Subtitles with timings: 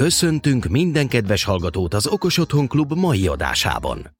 [0.00, 4.16] Köszöntünk minden kedves hallgatót az Okos Otthon Klub mai adásában.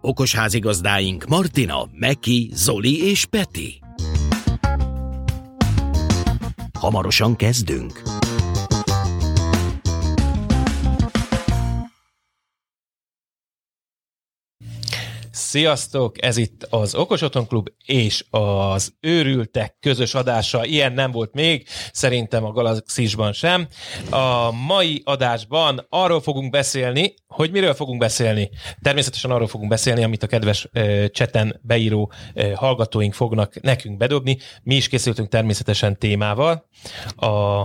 [0.00, 3.80] Okos házigazdáink Martina, Meki, Zoli és Peti.
[6.78, 8.21] Hamarosan kezdünk.
[15.32, 16.22] Sziasztok!
[16.24, 20.64] Ez itt az Okos Otthon Klub és az Őrültek közös adása.
[20.64, 23.68] Ilyen nem volt még, szerintem a Galaxisban sem.
[24.10, 28.50] A mai adásban arról fogunk beszélni, hogy miről fogunk beszélni.
[28.82, 32.12] Természetesen arról fogunk beszélni, amit a kedves uh, cseten beíró
[32.54, 34.38] hallgatóink fognak nekünk bedobni.
[34.62, 36.68] Mi is készültünk természetesen témával.
[37.16, 37.62] A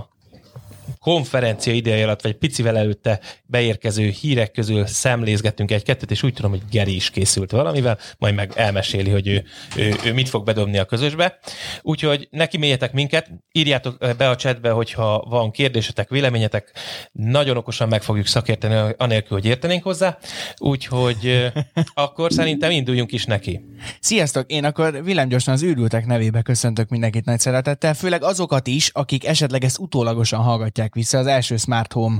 [1.00, 6.62] konferencia ideje alatt, vagy picivel előtte beérkező hírek közül szemlézgettünk egy-kettőt, és úgy tudom, hogy
[6.72, 9.44] Geri is készült valamivel, majd meg elmeséli, hogy ő,
[9.78, 11.40] ő, ő mit fog bedobni a közösbe.
[11.82, 16.72] Úgyhogy neki mélyetek minket, írjátok be a chatbe, hogyha van kérdésetek, véleményetek,
[17.12, 20.18] nagyon okosan meg fogjuk szakérteni, anélkül, hogy értenénk hozzá.
[20.58, 21.52] Úgyhogy
[21.94, 23.62] akkor szerintem induljunk is neki.
[24.00, 24.52] Sziasztok!
[24.52, 29.64] Én akkor villámgyorsan az űrültek nevébe köszöntök mindenkit nagy szeretettel, főleg azokat is, akik esetleg
[29.64, 31.18] ezt utólagosan hallgatják vissza.
[31.18, 32.20] Az első Smart Home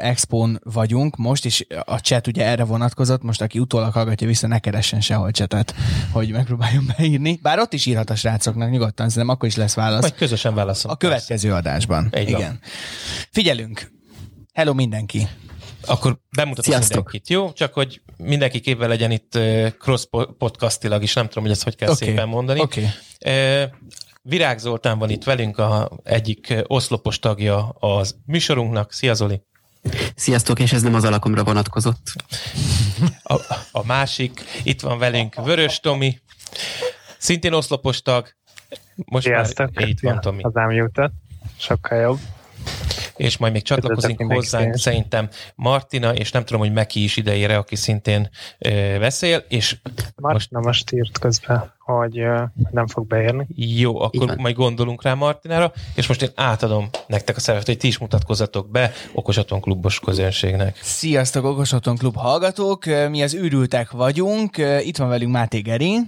[0.00, 4.58] Expo-n vagyunk most, és a chat ugye erre vonatkozott, most aki utólag hallgatja vissza, ne
[4.58, 5.74] keressen sehol chatet,
[6.12, 7.38] hogy megpróbáljon beírni.
[7.42, 10.00] Bár ott is írhat a srácoknak nyugodtan, szerintem akkor is lesz válasz.
[10.02, 10.90] Vagy közösen válaszol.
[10.90, 12.12] A következő adásban.
[12.18, 12.40] Így van.
[12.40, 12.60] Igen.
[13.30, 13.92] Figyelünk!
[14.52, 15.28] Hello mindenki!
[15.86, 16.96] Akkor bemutatok Sziasztok.
[16.96, 17.52] mindenkit, jó?
[17.52, 19.38] Csak hogy mindenki képvel legyen itt
[19.78, 20.04] cross
[20.38, 22.04] podcastilag is, nem tudom, hogy ezt hogy kell Oké.
[22.04, 22.60] szépen mondani.
[22.60, 22.88] Oké.
[24.28, 28.92] Virág Zoltán van itt velünk, a egyik oszlopos tagja az műsorunknak.
[28.92, 29.42] Szia Zoli!
[30.14, 32.12] Sziasztok, és ez nem az alakomra vonatkozott.
[33.22, 33.34] A,
[33.72, 36.18] a másik, itt van velünk Vörös Tomi,
[37.18, 38.28] szintén oszlopos tag.
[38.94, 39.74] Most Sziasztok!
[39.74, 40.42] már itt van Tomi.
[40.42, 41.12] Az jutott.
[41.58, 42.18] Sokkal jobb.
[43.16, 47.56] És majd még csatlakozik Üdvözlök hozzánk szerintem Martina, és nem tudom, hogy Meki is idejére,
[47.56, 49.76] aki szintén ö, beszél, és
[50.16, 53.46] Martina most írt közben, hogy ö, nem fog beérni.
[53.54, 54.36] jó, akkor van.
[54.40, 58.70] majd gondolunk rá Martinára, és most én átadom nektek a szerepet, hogy ti is mutatkozzatok
[58.70, 60.78] be Okos Otthon klubos közönségnek.
[60.82, 62.84] Sziasztok, Okos Otthon Klub hallgatók!
[62.84, 64.56] Mi az űrültek vagyunk.
[64.80, 65.98] Itt van velünk Máté Geri.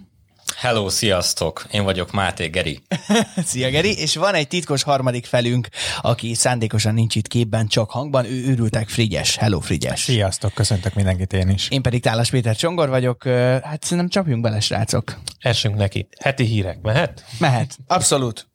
[0.60, 1.66] Hello, sziasztok!
[1.70, 2.80] Én vagyok Máté Geri.
[3.46, 3.98] Szia Geri!
[3.98, 5.68] És van egy titkos harmadik felünk,
[6.00, 8.24] aki szándékosan nincs itt képben, csak hangban.
[8.24, 9.36] Ő űrültek Frigyes.
[9.36, 10.00] Hello Frigyes!
[10.00, 11.68] Sziasztok, köszöntök mindenkit én is.
[11.68, 13.22] Én pedig Tálas Péter Csongor vagyok.
[13.62, 15.18] Hát szerintem csapjunk bele, srácok.
[15.38, 16.08] Essünk neki.
[16.20, 17.24] Heti hírek, mehet?
[17.38, 17.76] Mehet.
[17.86, 18.48] Abszolút.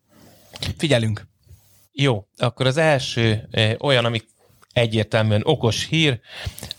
[0.77, 1.27] Figyelünk.
[1.91, 4.21] Jó, akkor az első eh, olyan, ami
[4.73, 6.19] egyértelműen okos hír,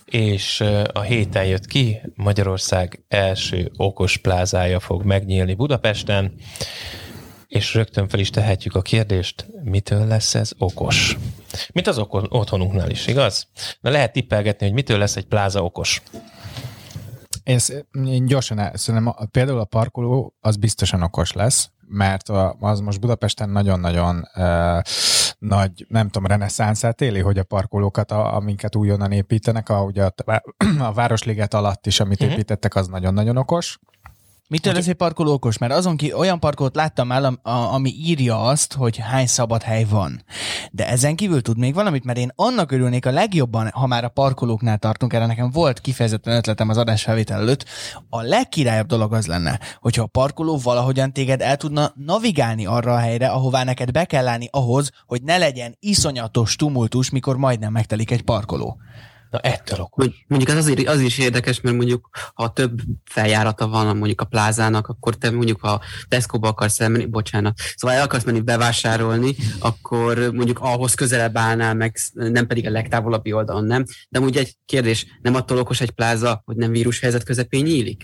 [0.05, 0.61] és
[0.93, 6.35] a héten jött ki, Magyarország első okos plázája fog megnyílni Budapesten,
[7.49, 11.17] és rögtön fel is tehetjük a kérdést, mitől lesz ez okos?
[11.73, 13.49] Mint az oko- otthonunknál is, igaz?
[13.81, 16.03] Na lehet tippelgetni, hogy mitől lesz egy pláza okos.
[17.45, 17.59] Én,
[18.07, 22.81] én gyorsan el, szerintem a, például a parkoló az biztosan okos lesz, mert a, az
[22.81, 24.81] most Budapesten nagyon-nagyon uh,
[25.39, 30.15] nagy, nem tudom, reneszánszát éli, hogy a parkolókat, a, amiket újonnan építenek, ahogy a,
[30.79, 32.35] a Városliget alatt is, amit uh-huh.
[32.35, 33.79] építettek, az nagyon-nagyon okos.
[34.49, 35.59] Mitől lesz egy parkoló okos?
[35.59, 40.25] Mert azon ki olyan parkolót láttam a- ami írja azt, hogy hány szabad hely van.
[40.71, 44.09] De ezen kívül tud még valamit, mert én annak örülnék a legjobban, ha már a
[44.09, 47.65] parkolóknál tartunk, erre nekem volt kifejezetten ötletem az adás felvétel előtt,
[48.09, 52.99] a legkirályabb dolog az lenne, hogyha a parkoló valahogyan téged el tudna navigálni arra a
[52.99, 58.11] helyre, ahová neked be kell állni ahhoz, hogy ne legyen iszonyatos tumultus, mikor majdnem megtelik
[58.11, 58.79] egy parkoló.
[59.35, 60.05] Na ettől okos.
[60.05, 64.25] Mondj- Mondjuk az, azért, az is érdekes, mert mondjuk ha több feljárata van mondjuk a
[64.25, 70.19] plázának, akkor te mondjuk ha Tesco-ba akarsz elmenni, bocsánat, szóval el akarsz menni bevásárolni, akkor
[70.33, 73.85] mondjuk ahhoz közelebb állnál meg, nem pedig a legtávolabbi oldalon, nem?
[74.09, 78.03] De úgy egy kérdés, nem attól okos egy pláza, hogy nem vírushelyzet közepén nyílik?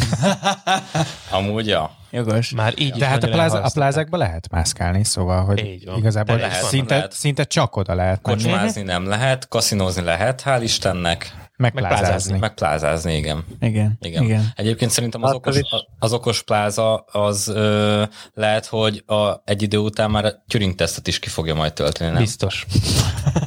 [1.30, 1.90] Amúgy, ja.
[2.10, 2.50] Jogos.
[2.50, 5.96] Már így is De hát a, pláza, a plázákba lehet mászkálni, szóval, hogy Így van.
[5.98, 7.12] igazából De lehet, szinte, lehet.
[7.12, 12.06] szinte csak oda lehet Kocsmázni nem lehet, kaszinózni lehet, hál' Istennek, meg meg plázázni.
[12.06, 12.38] plázázni.
[12.38, 13.44] meg plázázni, igen.
[13.60, 13.98] Igen.
[14.00, 14.22] Igen.
[14.24, 14.52] Igen.
[14.56, 15.58] Egyébként szerintem az okos,
[15.98, 18.02] az okos pláza az ö,
[18.34, 22.10] lehet, hogy a, egy idő után már a Turing tesztet is ki fogja majd tölteni,
[22.10, 22.20] nem?
[22.22, 22.66] Biztos.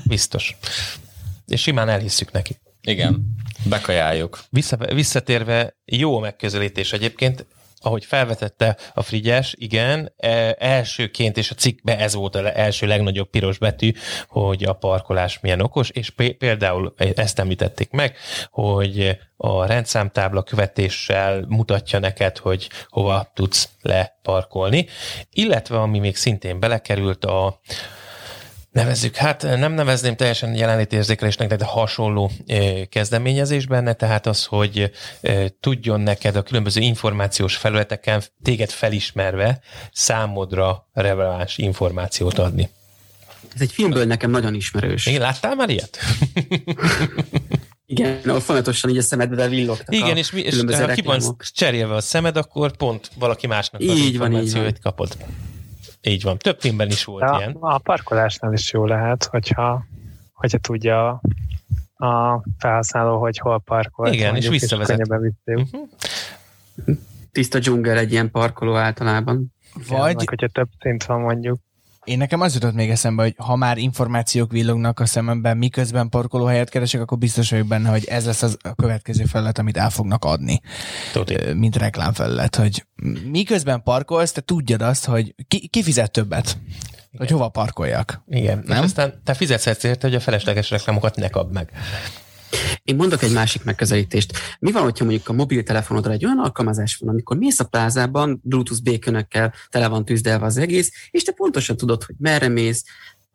[0.03, 0.57] Biztos.
[1.47, 2.57] És simán elhisszük neki.
[2.85, 3.35] Igen,
[3.69, 4.39] bekajáljuk.
[4.49, 7.45] Vissza, visszatérve, jó megközelítés egyébként,
[7.85, 13.29] ahogy felvetette a Frigyes, igen, e, elsőként, és a cikkben ez volt az első legnagyobb
[13.29, 13.91] piros betű,
[14.27, 18.17] hogy a parkolás milyen okos, és pé- például ezt említették meg,
[18.49, 24.87] hogy a rendszámtábla követéssel mutatja neked, hogy hova tudsz leparkolni,
[25.31, 27.59] illetve ami még szintén belekerült a
[28.75, 34.91] nevezzük, hát nem nevezném teljesen jelenlétérzékelésnek, de hasonló eh, kezdeményezés benne, tehát az, hogy
[35.21, 39.59] eh, tudjon neked a különböző információs felületeken téged felismerve
[39.91, 42.69] számodra releváns információt adni.
[43.55, 45.05] Ez egy filmből nekem nagyon ismerős.
[45.05, 45.97] Igen, láttál már ilyet?
[47.87, 51.21] Igen, ahol folyamatosan így a szemedbe villogtak Igen, és, mi, és ha ki van
[51.53, 55.17] cserélve a szemed, akkor pont valaki másnak az Így van, így információit kapod.
[56.05, 56.37] Így van.
[56.37, 57.51] Több filmben is volt De ilyen.
[57.51, 59.85] a, a parkolásnál is jó lehet, hogyha,
[60.33, 61.21] hogyha tudja
[61.95, 64.07] a felhasználó, hogy hol parkol.
[64.07, 64.97] Igen, és visszavezet.
[64.97, 65.61] könnyebben vissza.
[65.61, 66.91] Mhm.
[67.31, 69.53] Tiszta dzsungel egy ilyen parkoló általában.
[69.87, 71.59] Vagy Meg, hogyha több szint van mondjuk.
[72.05, 76.69] Én nekem az jutott még eszembe, hogy ha már információk villognak a szememben, miközben parkolóhelyet
[76.69, 80.25] keresek, akkor biztos vagyok benne, hogy ez lesz az a következő felület, amit el fognak
[80.25, 80.61] adni,
[81.13, 81.35] Tuti.
[81.53, 82.85] Mint reklámfelület, hogy
[83.31, 86.57] miközben parkolsz, te tudjad azt, hogy ki, ki fizet többet,
[87.17, 88.23] hogy hova parkoljak.
[88.27, 88.63] Igen.
[88.65, 88.77] Nem?
[88.77, 91.71] És aztán te fizetsz érte, hogy a felesleges reklámokat ne kapd meg.
[92.83, 94.33] Én mondok egy másik megközelítést.
[94.59, 98.83] Mi van, hogyha mondjuk a mobiltelefonodra egy olyan alkalmazás van, amikor mész a plázában, Bluetooth
[98.83, 102.83] békönökkel tele van tűzdelve az egész, és te pontosan tudod, hogy merre mész,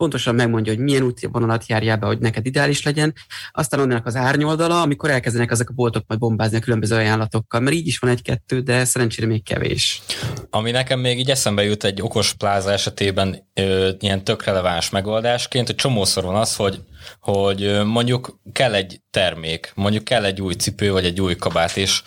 [0.00, 3.14] pontosan megmondja, hogy milyen útvonalat járjál be, hogy neked ideális legyen.
[3.52, 7.76] Aztán onnan az árnyoldala, amikor elkezdenek ezek a boltok majd bombázni a különböző ajánlatokkal, mert
[7.76, 10.02] így is van egy-kettő, de szerencsére még kevés.
[10.50, 15.67] Ami nekem még így eszembe jut egy okos pláza esetében ö, ilyen tök releváns megoldásként,
[15.67, 16.81] hogy csomószor van az, hogy,
[17.20, 22.02] hogy mondjuk kell egy termék, mondjuk kell egy új cipő, vagy egy új kabát, és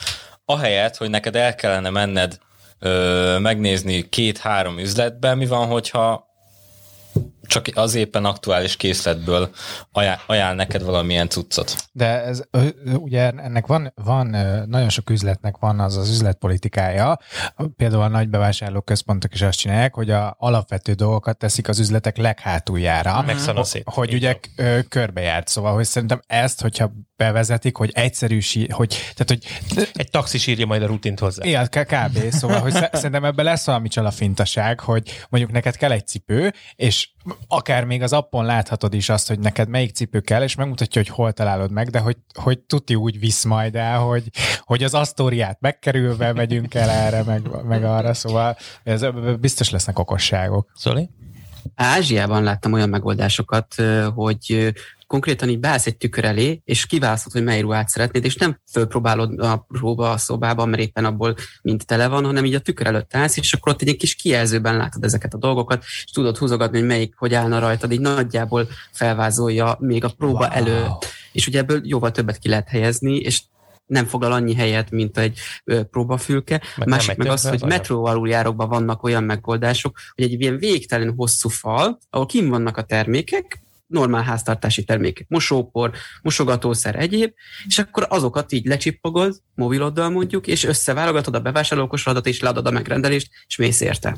[0.45, 2.37] ahelyett, hogy neked el kellene menned
[2.79, 6.31] ö, megnézni két-három üzletben, mi van, hogyha
[7.47, 9.49] csak az éppen aktuális készletből
[9.91, 11.75] ajánl, ajánl neked valamilyen cuccot.
[11.91, 12.41] De ez,
[12.83, 14.27] ugye ennek van, van,
[14.67, 17.19] nagyon sok üzletnek van az az üzletpolitikája.
[17.75, 23.21] Például a nagy bevásárlóközpontok is azt csinálják, hogy a alapvető dolgokat teszik az üzletek leghátuljára.
[23.21, 23.83] Megszana szét.
[23.85, 24.39] Hogy ugye
[24.89, 25.47] körbejárt.
[25.47, 29.45] Szóval, hogy szerintem ezt, hogyha bevezetik, hogy egyszerűsi, hogy, tehát, hogy
[29.93, 31.45] Egy taxis írja majd a rutint hozzá.
[31.45, 32.29] igen, k- kb.
[32.31, 37.09] Szóval, hogy sze- szerintem ebben lesz valami csalafintaság, hogy mondjuk neked kell egy cipő, és
[37.47, 41.11] akár még az appon láthatod is azt, hogy neked melyik cipő kell, és megmutatja, hogy
[41.11, 44.23] hol találod meg, de hogy, hogy tuti úgy visz majd el, hogy,
[44.59, 49.05] hogy az asztóriát megkerülve megyünk el erre, meg, meg arra, szóval ez
[49.39, 50.71] biztos lesznek okosságok.
[50.77, 51.09] Zoli?
[51.75, 53.75] Ázsiában láttam olyan megoldásokat,
[54.15, 54.73] hogy
[55.07, 59.39] konkrétan így beállsz egy tükör elé, és kiválasztod, hogy mely ruhát szeretnéd, és nem fölpróbálod
[59.39, 63.15] a próba a szobában, mert éppen abból mind tele van, hanem így a tükör előtt
[63.15, 66.87] állsz, és akkor ott egy kis kijelzőben látod ezeket a dolgokat, és tudod húzogatni, hogy
[66.87, 70.51] melyik hogy állna rajtad, így nagyjából felvázolja még a próba Wow.
[70.51, 71.05] előtt.
[71.31, 73.41] És ugye ebből jóval többet ki lehet helyezni, és
[73.85, 75.39] nem foglal annyi helyet, mint egy
[75.91, 76.61] próbafülke.
[76.75, 81.49] Nem másik meg az, hogy metró aluljárókban vannak olyan megoldások, hogy egy ilyen végtelen hosszú
[81.49, 85.91] fal, ahol kim vannak a termékek, normál háztartási termékek, mosópor,
[86.21, 87.33] mosogatószer, egyéb,
[87.67, 93.29] és akkor azokat így lecsippogod, mobiloddal mondjuk, és összeválogatod a bevásárlókosradat, és leadod a megrendelést,
[93.47, 94.17] és mész érte.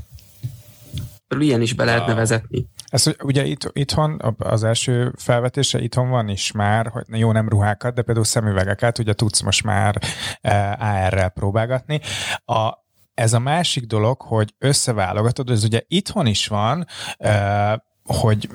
[1.40, 2.16] Ilyen is be lehetne Wow.
[2.16, 2.66] vezetni.
[2.86, 7.96] Ez ugye itt, itthon, az első felvetése itthon van is már, hogy jó nem ruhákat,
[7.96, 10.02] de például szemüvegeket, ugye tudsz most már
[10.42, 12.00] eh, AR-rel próbálgatni.
[12.46, 12.74] A,
[13.14, 16.86] ez a másik dolog, hogy összeválogatod, ez ugye itthon is van,
[17.18, 17.74] eh,
[18.06, 18.50] hogy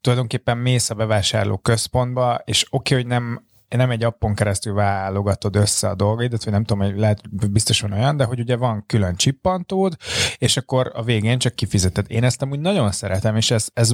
[0.00, 5.56] tulajdonképpen mész a bevásárló központba, és oké, okay, hogy nem nem egy appon keresztül válogatod
[5.56, 8.84] össze a dolgaidat, vagy nem tudom, hogy lehet, biztos van olyan, de hogy ugye van
[8.86, 9.96] külön csippantód,
[10.38, 12.06] és akkor a végén csak kifizeted.
[12.08, 13.92] Én ezt amúgy nagyon szeretem, és ez, ez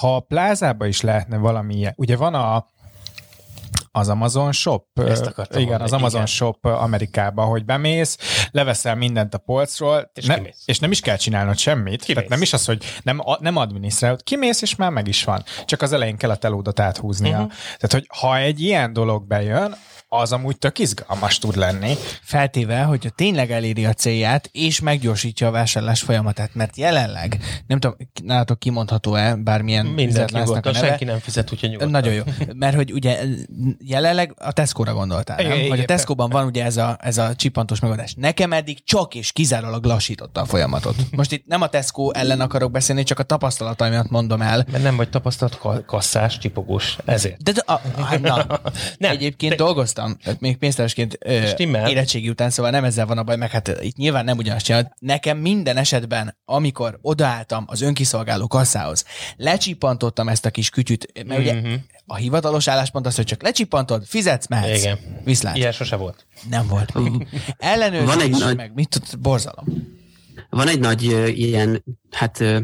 [0.00, 2.66] ha a plázába is lehetne valami ilyen, ugye van a
[3.98, 4.98] az Amazon Shop.
[4.98, 6.32] Ezt akartam igen, mondani, az Amazon igen.
[6.32, 8.18] Shop Amerikában, hogy bemész,
[8.50, 10.62] leveszel mindent a polcról, És ne, kimész.
[10.64, 12.04] és nem is kell csinálnod semmit.
[12.04, 12.14] Kimész.
[12.14, 15.42] Tehát nem is az, hogy nem, nem adminisztrálod, kimész, és már meg is van.
[15.64, 17.30] Csak az elején kell a telódat áthúznia.
[17.32, 17.40] Mhm.
[17.40, 17.58] Uh-huh.
[17.78, 19.76] Tehát, hogy ha egy ilyen dolog bejön,
[20.08, 21.94] az amúgy tök izgalmas tud lenni.
[22.22, 27.96] Feltéve, hogyha tényleg eléri a célját, és meggyorsítja a vásárlás folyamatát, mert jelenleg, nem tudom,
[28.24, 31.90] nálatok kimondható-e bármilyen Mindent üzletláncnak a nyugodtan, neve, senki nem fizet, úgyhogy nyugodtan.
[31.90, 32.22] Nagyon jó.
[32.54, 33.18] Mert hogy ugye
[33.78, 35.52] jelenleg a Tesco-ra gondoltál, nem?
[35.52, 35.84] Igen, Hogy a.
[35.84, 38.14] Tesco-ban van ugye ez a, ez a csippantos megoldás.
[38.14, 40.96] Nekem eddig csak és kizárólag lassította a folyamatot.
[41.10, 44.64] Most itt nem a Tesco ellen akarok beszélni, csak a tapasztalataimat mondom el.
[44.70, 47.42] Mert nem vagy tapasztalt ka- kasszás, csipogós, ezért.
[47.42, 48.46] De, de a, hát na,
[48.98, 51.90] nem, egyébként te- dolgoztam, tehát még pénztárosként Stimmel.
[51.90, 54.86] érettségi után, szóval nem ezzel van a baj, meg hát itt nyilván nem ugyanazt csinálod.
[54.98, 59.04] Nekem minden esetben, amikor odaálltam az önkiszolgáló kasszához,
[59.36, 61.72] lecsipantottam ezt a kis kütyüt, mert ugye Mhm.
[62.06, 64.78] a hivatalos álláspont az, hogy csak lecsipantod, fizetsz, mehetsz.
[64.82, 64.98] Igen.
[65.24, 65.56] Viszlát.
[65.56, 66.26] Ilyen sose volt.
[66.50, 67.26] Nem volt még.
[67.56, 69.64] Ellenőrzés, Van egy nagy- meg mit tud, borzalom.
[70.50, 71.02] Van egy nagy
[71.38, 72.58] ilyen, hát ö,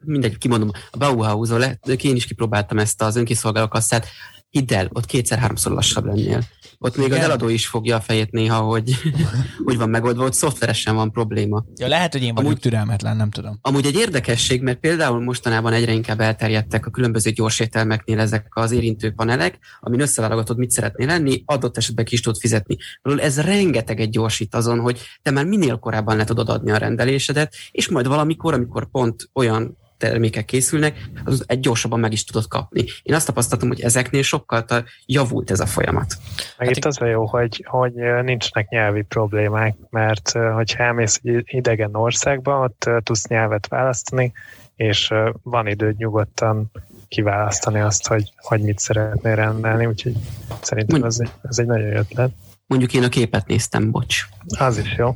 [0.00, 1.62] mindegy, kimondom, a Bauhaus-on,
[2.02, 4.06] én is kipróbáltam ezt az önkiszolgáló kasszát,
[4.52, 6.42] hidd el, ott kétszer-háromszor lassabb lennél.
[6.78, 7.18] Ott még Igen.
[7.18, 8.94] az eladó is fogja a fejét néha, hogy
[9.66, 11.64] úgy van megoldva, ott szoftveresen van probléma.
[11.76, 13.58] Ja, lehet, hogy én vagyok amúgy, türelmetlen, nem tudom.
[13.60, 19.12] Amúgy egy érdekesség, mert például mostanában egyre inkább elterjedtek a különböző gyorsételmeknél ezek az érintő
[19.12, 22.76] panelek, amin összeválogatod, mit szeretnél lenni, adott esetben ki is tudod fizetni.
[23.02, 27.54] Ez rengeteg egy gyorsít azon, hogy te már minél korábban le tudod adni a rendelésedet,
[27.70, 32.84] és majd valamikor, amikor pont olyan termékek készülnek, az egy gyorsabban meg is tudod kapni.
[33.02, 34.64] Én azt tapasztaltam, hogy ezeknél sokkal
[35.06, 36.14] javult ez a folyamat.
[36.58, 37.92] Meg hát itt az a jó, hogy, hogy
[38.22, 44.32] nincsenek nyelvi problémák, mert hogyha elmész egy idegen országba, ott tudsz nyelvet választani,
[44.76, 46.70] és van időd nyugodtan
[47.08, 50.14] kiválasztani azt, hogy, hogy mit szeretnél rendelni, úgyhogy
[50.60, 52.30] szerintem ez egy, ez egy nagyon jó ötlet.
[52.66, 54.26] Mondjuk én a képet néztem, bocs.
[54.58, 55.12] Az is jó.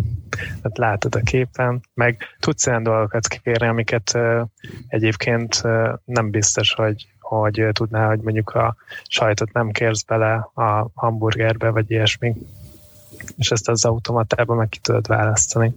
[0.63, 4.41] Hát látod a képen, meg tudsz olyan dolgokat kérni, amiket uh,
[4.89, 8.77] egyébként uh, nem biztos, hogy, hogy uh, tudná, hogy mondjuk a
[9.09, 12.35] sajtot nem kérsz bele a hamburgerbe, vagy ilyesmi.
[13.37, 15.75] És ezt az automatában meg ki tudod választani.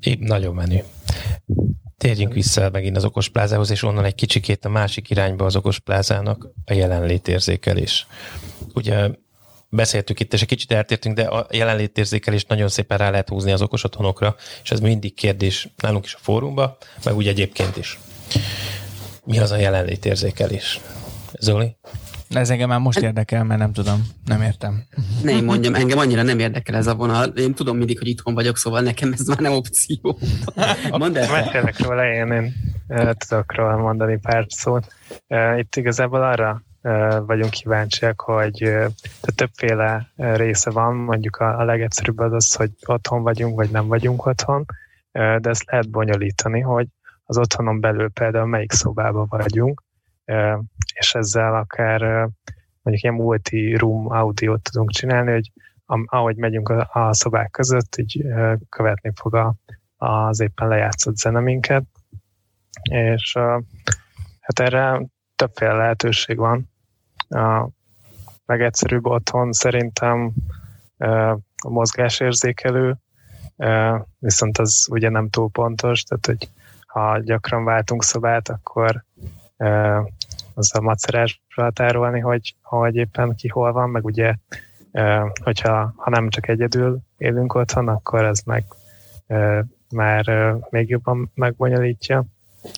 [0.00, 0.82] Épp nagyon menő.
[1.96, 6.72] Térjünk vissza megint az okosplázához, és onnan egy kicsikét a másik irányba az okosplázának a
[6.72, 8.06] jelenlétérzékelés.
[8.74, 9.10] Ugye
[9.74, 13.62] beszéltük itt, és egy kicsit eltértünk, de a jelenlétérzékelést nagyon szépen rá lehet húzni az
[13.62, 17.98] okos otthonokra, és ez mindig kérdés nálunk is a fórumba, meg úgy egyébként is.
[19.24, 20.80] Mi az a jelenlétérzékelés?
[21.38, 21.76] Zoli?
[22.30, 24.84] Ez engem már most érdekel, mert nem tudom, nem értem.
[25.22, 27.24] Ne mondjam, engem annyira nem érdekel ez a vonal.
[27.24, 30.18] Én tudom mindig, hogy itthon vagyok, szóval nekem ez már nem opció.
[30.90, 31.30] Mondd el.
[31.30, 32.52] Mesélek róla, én, én
[33.28, 34.92] tudok róla mondani pár szót.
[35.58, 36.62] Itt igazából arra
[37.26, 43.22] vagyunk kíváncsiak, hogy tehát többféle része van, mondjuk a, a legegyszerűbb az az, hogy otthon
[43.22, 44.64] vagyunk, vagy nem vagyunk otthon,
[45.12, 46.86] de ezt lehet bonyolítani, hogy
[47.24, 49.82] az otthonon belül például melyik szobában vagyunk,
[50.94, 52.00] és ezzel akár
[52.82, 55.52] mondjuk ilyen multi-room audiót tudunk csinálni, hogy
[56.04, 58.24] ahogy megyünk a, szobák között, így
[58.68, 59.54] követni fog a,
[59.96, 61.84] az éppen lejátszott zeneminket,
[62.82, 63.32] és
[64.40, 65.02] hát erre
[65.36, 66.72] többféle lehetőség van,
[67.34, 67.68] a
[68.46, 70.32] legegyszerűbb otthon szerintem
[71.56, 72.96] a mozgásérzékelő,
[74.18, 76.48] viszont az ugye nem túl pontos, tehát hogy
[76.86, 79.04] ha gyakran váltunk szobát, akkor
[80.54, 84.34] az a macerásra határolni, hogy, hogy éppen ki hol van, meg ugye,
[85.42, 88.64] hogyha ha nem csak egyedül élünk otthon, akkor ez meg
[89.90, 92.24] már még jobban megbonyolítja.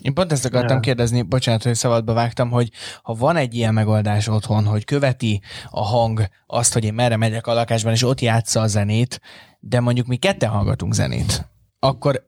[0.02, 0.80] Én pont ezt akartam ja.
[0.80, 2.70] kérdezni, bocsánat, hogy szabadba vágtam, hogy
[3.02, 5.40] ha van egy ilyen megoldás otthon, hogy követi
[5.70, 9.20] a hang azt, hogy én merre megyek a lakásban, és ott játsza a zenét,
[9.60, 12.24] de mondjuk mi ketten hallgatunk zenét, akkor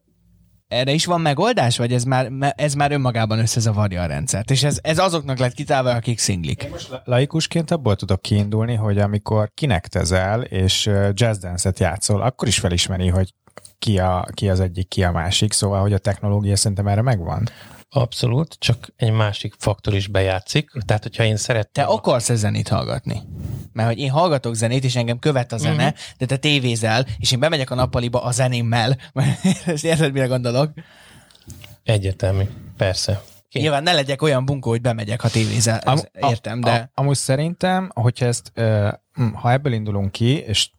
[0.69, 4.51] erre is van megoldás, vagy ez már, ez már önmagában összezavarja a rendszert?
[4.51, 6.63] És ez, ez azoknak lett kitálva, akik szinglik.
[6.63, 12.59] Én most laikusként abból tudok kiindulni, hogy amikor kinektezel és jazz dance-et játszol, akkor is
[12.59, 13.35] felismeri, hogy
[13.79, 17.49] ki, a, ki az egyik, ki a másik, szóval, hogy a technológia szerintem erre megvan.
[17.91, 20.71] Abszolút, csak egy másik faktor is bejátszik.
[20.87, 21.87] Tehát, hogyha én szeretném...
[21.87, 23.23] Te akarsz-e zenét hallgatni?
[23.73, 25.99] Mert hogy én hallgatok zenét, és engem követ a zene, uh-huh.
[26.19, 28.97] de te tévézel, és én bemegyek a nappaliba a zenémmel.
[29.67, 30.73] Ezt érted, mire gondolok?
[31.83, 32.45] Egyértelmű,
[32.77, 33.23] persze.
[33.49, 33.59] Ki?
[33.59, 36.71] Nyilván ne legyek olyan bunkó, hogy bemegyek, ha tévézel, Am, értem, de...
[36.71, 38.53] A, amúgy szerintem, hogyha ezt,
[39.35, 40.71] ha ebből indulunk ki, és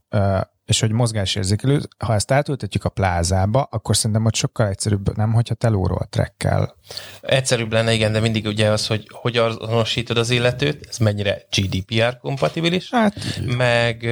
[0.70, 5.54] és hogy mozgásérzékelő, ha ezt átültetjük a plázába, akkor szerintem ott sokkal egyszerűbb, nem, hogyha
[5.56, 6.76] telóról trekkel.
[7.22, 12.18] Egyszerűbb lenne, igen, de mindig ugye az, hogy hogy azonosítod az illetőt, ez mennyire GDPR
[12.18, 14.04] kompatibilis, hát, meg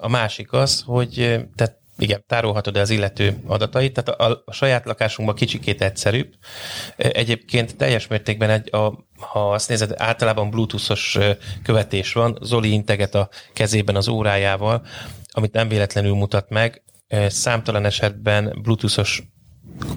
[0.00, 5.36] a másik az, hogy tehát igen, tárolhatod az illető adatait, tehát a, a saját lakásunkban
[5.36, 6.32] kicsikét egyszerűbb.
[6.96, 11.18] Egyébként teljes mértékben, egy, a, ha azt nézed, általában bluetoothos
[11.62, 14.82] követés van, Zoli integet a kezében az órájával,
[15.30, 16.82] amit nem véletlenül mutat meg,
[17.28, 19.22] számtalan esetben bluetoothos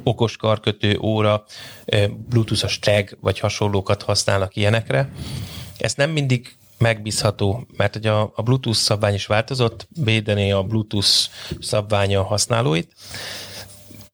[0.04, 1.44] okos karkötő óra,
[2.30, 5.10] bluetoothos tag vagy hasonlókat használnak ilyenekre.
[5.78, 11.08] Ez nem mindig megbízható, mert hogy a, a Bluetooth szabvány is változott, védené a Bluetooth
[11.60, 12.94] szabványa a használóit,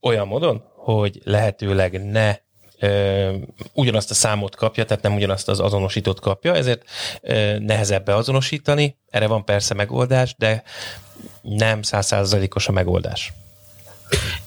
[0.02, 2.36] olyan módon, hogy lehetőleg ne
[2.80, 3.36] ö,
[3.74, 6.84] ugyanazt a számot kapja, tehát nem ugyanazt az azonosítót kapja, ezért
[7.22, 10.64] ö, nehezebb beazonosítani, erre van persze megoldás, de
[11.42, 13.34] nem százszázalékos a megoldás.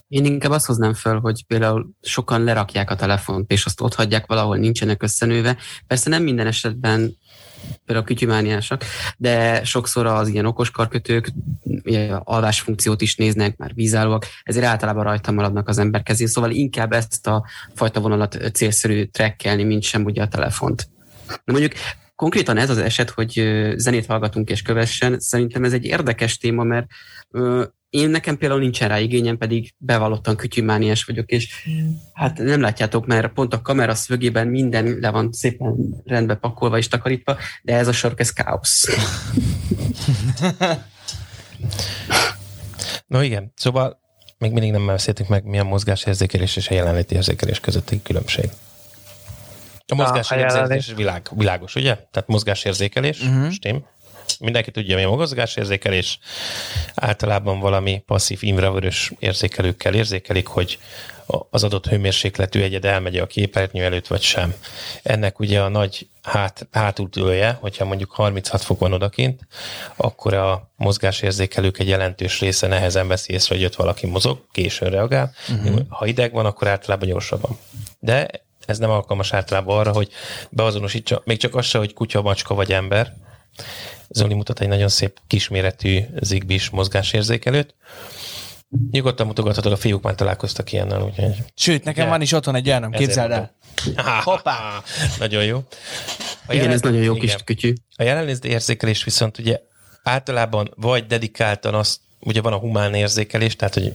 [0.09, 4.26] Én inkább azt hoznám föl, hogy például sokan lerakják a telefont, és azt ott hagyják
[4.26, 5.57] valahol, nincsenek összenőve.
[5.87, 7.17] Persze nem minden esetben
[7.85, 8.85] például kütyümániásak,
[9.17, 11.33] de sokszor az ilyen okos karkötők
[12.19, 17.26] alvásfunkciót is néznek, már vízállóak, ezért általában rajta maradnak az ember kezén, szóval inkább ezt
[17.26, 20.88] a fajta vonalat célszerű trekkelni, mint sem ugye a telefont.
[21.26, 21.73] De mondjuk
[22.23, 26.87] konkrétan ez az eset, hogy zenét hallgatunk és kövessen, szerintem ez egy érdekes téma, mert
[27.91, 31.69] én nekem például nincsen rá igényem, pedig bevallottan kütyümániás vagyok, és
[32.12, 36.88] hát nem látjátok, mert pont a kamera szögében minden le van szépen rendbe pakolva és
[36.88, 38.88] takarítva, de ez a sark, ez káosz.
[43.07, 44.00] no igen, szóval
[44.38, 48.50] még mindig nem beszéltünk meg, mi a mozgásérzékelés és a jelenléti érzékelés közötti különbség.
[49.93, 51.95] A mozgásérzékelés világ, világos, ugye?
[51.95, 53.51] Tehát mozgásérzékelés, uh-huh.
[53.51, 53.85] stém.
[54.41, 56.19] Mindenki tudja, mi a mozgásérzékelés.
[56.95, 60.79] Általában valami passzív infravörös érzékelőkkel érzékelik, hogy
[61.51, 64.55] az adott hőmérsékletű egyed elmegy a képernyő előtt, vagy sem.
[65.03, 69.41] Ennek ugye a nagy hát, hátultője, hogyha mondjuk 36 fok van odakint,
[69.97, 75.33] akkor a mozgásérzékelők egy jelentős része nehezen veszi észre, hogy ott valaki mozog, későn reagál.
[75.49, 75.81] Uh-huh.
[75.89, 77.59] Ha ideg van, akkor általában gyorsabban.
[77.99, 78.29] De
[78.66, 80.09] ez nem alkalmas általában arra, hogy
[80.50, 83.14] beazonosítsa, még csak az se, hogy kutya, macska vagy ember.
[84.09, 87.75] Zoli mutat egy nagyon szép kisméretű zigbis mozgásérzékelőt.
[88.90, 91.35] Nyugodtan mutogathatod, a fiúk már találkoztak ilyennel, úgyhogy...
[91.54, 93.54] Sőt, nekem van is otthon egy olyanom, képzeld el.
[94.23, 94.83] Hoppá!
[95.19, 95.62] Nagyon jó.
[96.47, 97.26] A igen, ez nagyon jó igen.
[97.26, 97.73] kis kütyű.
[97.97, 99.61] A jelenléti érzékelés viszont ugye
[100.02, 103.95] általában vagy dedikáltan azt, ugye van a humán érzékelés, tehát hogy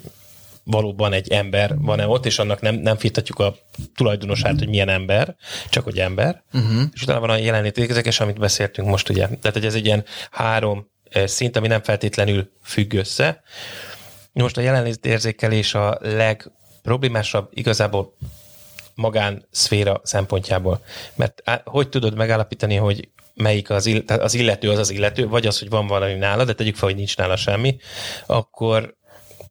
[0.68, 3.56] valóban egy ember van-e ott, és annak nem, nem fitatjuk a
[3.96, 5.36] tulajdonosát, hogy milyen ember,
[5.70, 6.44] csak hogy ember.
[6.54, 6.82] Uh-huh.
[6.94, 9.28] És utána van a jelenlét érzékes, amit beszéltünk most ugye.
[9.28, 13.42] Tehát, hogy ez egy ilyen három eh, szint, ami nem feltétlenül függ össze.
[14.32, 18.16] Most a jelenlét érzékelés a legproblémásabb igazából
[18.96, 20.82] magánszféra szempontjából.
[21.16, 25.60] Mert hogy tudod megállapítani, hogy melyik az, ill, az illető az az illető, vagy az,
[25.60, 27.78] hogy van valami nála, de tegyük fel, hogy nincs nála semmi,
[28.26, 28.97] akkor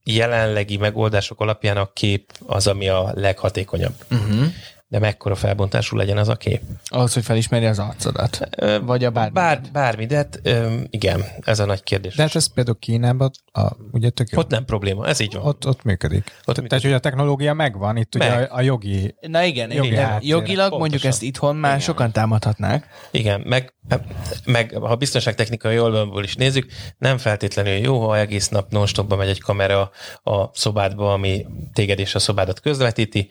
[0.06, 3.94] jelenlegi megoldások alapján a kép az, ami a leghatékonyabb.
[4.10, 4.46] Uh-huh.
[4.88, 6.60] De mekkora felbontású legyen az a kép?
[6.84, 8.48] Ahhoz, hogy felismeri az arcodat.
[8.56, 9.32] Ö, Vagy a bármi.
[9.32, 12.14] Bár, bármi, de hát, ö, igen, ez a nagy kérdés.
[12.14, 14.38] De hát ez például Kínában, a, ugye tök jó.
[14.38, 15.46] Ott nem probléma, ez így van.
[15.46, 16.24] Ott, ott működik.
[16.24, 16.68] Ott működik.
[16.68, 18.28] Tehát, hogy a technológia megvan, itt Meg.
[18.28, 19.14] ugye a, a jogi...
[19.20, 20.18] Na igen, jogi igen.
[20.22, 20.78] jogilag Pontosan.
[20.78, 21.84] mondjuk ezt itthon már igen.
[21.84, 22.86] sokan támadhatnák.
[23.10, 23.74] Igen, meg,
[24.44, 26.66] meg ha biztonságtechnikai oldalból is nézzük,
[26.98, 29.90] nem feltétlenül jó, ha egész nap non megy egy kamera
[30.22, 33.28] a szobádba, ami téged és a szobádat közvetíti,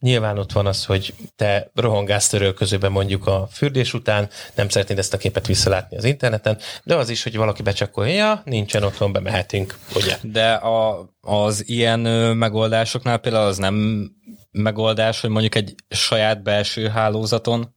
[0.00, 5.14] Nyilván ott van az, hogy te rohangálsz törölközőben mondjuk a fürdés után, nem szeretnéd ezt
[5.14, 9.78] a képet visszalátni az interneten, de az is, hogy valaki becsakolja, ja, nincsen otthon, bemehetünk,
[9.94, 10.16] ugye?
[10.22, 12.00] De a, az ilyen
[12.36, 14.08] megoldásoknál például az nem
[14.50, 17.74] megoldás, hogy mondjuk egy saját belső hálózaton,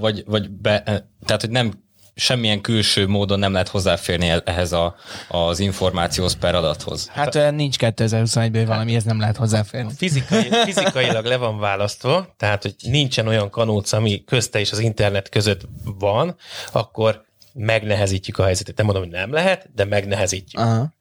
[0.00, 0.82] vagy, vagy be,
[1.24, 1.72] tehát, hogy nem
[2.20, 4.94] semmilyen külső módon nem lehet hozzáférni ehhez a,
[5.28, 7.08] az információhoz per adathoz.
[7.08, 9.92] Hát olyan nincs 2021-ben valami, ez nem lehet hozzáférni.
[9.96, 15.28] Fizikai, fizikailag le van választva, tehát hogy nincsen olyan kanóc, ami közte és az internet
[15.28, 15.60] között
[15.98, 16.36] van,
[16.72, 18.76] akkor megnehezítjük a helyzetet.
[18.76, 20.62] Nem mondom, hogy nem lehet, de megnehezítjük.
[20.62, 20.92] Aha.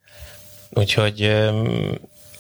[0.69, 1.47] Úgyhogy,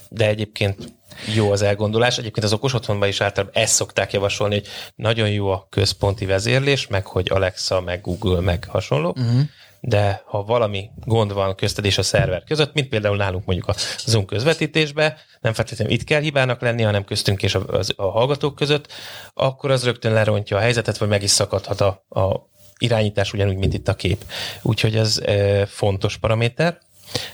[0.09, 0.98] de egyébként
[1.35, 2.17] jó az elgondolás.
[2.17, 6.87] Egyébként az okos otthonban is általában ezt szokták javasolni, hogy nagyon jó a központi vezérlés,
[6.87, 9.41] meg hogy Alexa, meg Google, meg hasonló, uh-huh.
[9.79, 13.75] de ha valami gond van közted és a szerver között, mint például nálunk mondjuk a
[14.05, 18.55] Zoom közvetítésbe, nem feltétlenül itt kell hibának lenni, hanem köztünk és a, a, a hallgatók
[18.55, 18.87] között,
[19.33, 22.47] akkor az rögtön lerontja a helyzetet, vagy meg is szakadhat a, a
[22.79, 24.23] irányítás ugyanúgy, mint itt a kép.
[24.61, 26.79] Úgyhogy ez e, fontos paraméter.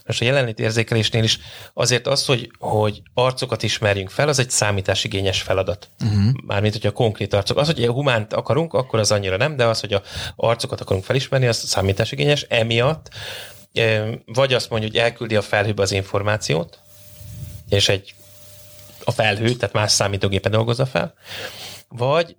[0.05, 1.39] Most a jelenlét érzékelésnél is
[1.73, 5.89] azért az, hogy, hogy arcokat ismerjünk fel, az egy számításigényes feladat.
[6.03, 6.33] Uh-huh.
[6.45, 7.57] Mármint, hogyha konkrét arcok.
[7.57, 10.01] Az, hogy humánt akarunk, akkor az annyira nem, de az, hogy a
[10.35, 12.45] arcokat akarunk felismerni, az számításigényes.
[12.49, 13.09] Emiatt
[14.25, 16.79] vagy azt mondja, hogy elküldi a felhőbe az információt,
[17.69, 18.15] és egy
[19.03, 21.13] a felhő, tehát más számítógépe dolgozza fel,
[21.87, 22.35] vagy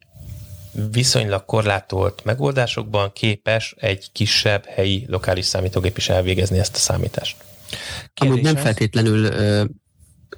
[0.93, 7.37] viszonylag korlátolt megoldásokban képes egy kisebb helyi lokális számítógép is elvégezni ezt a számítást.
[8.15, 9.29] Amúgy nem feltétlenül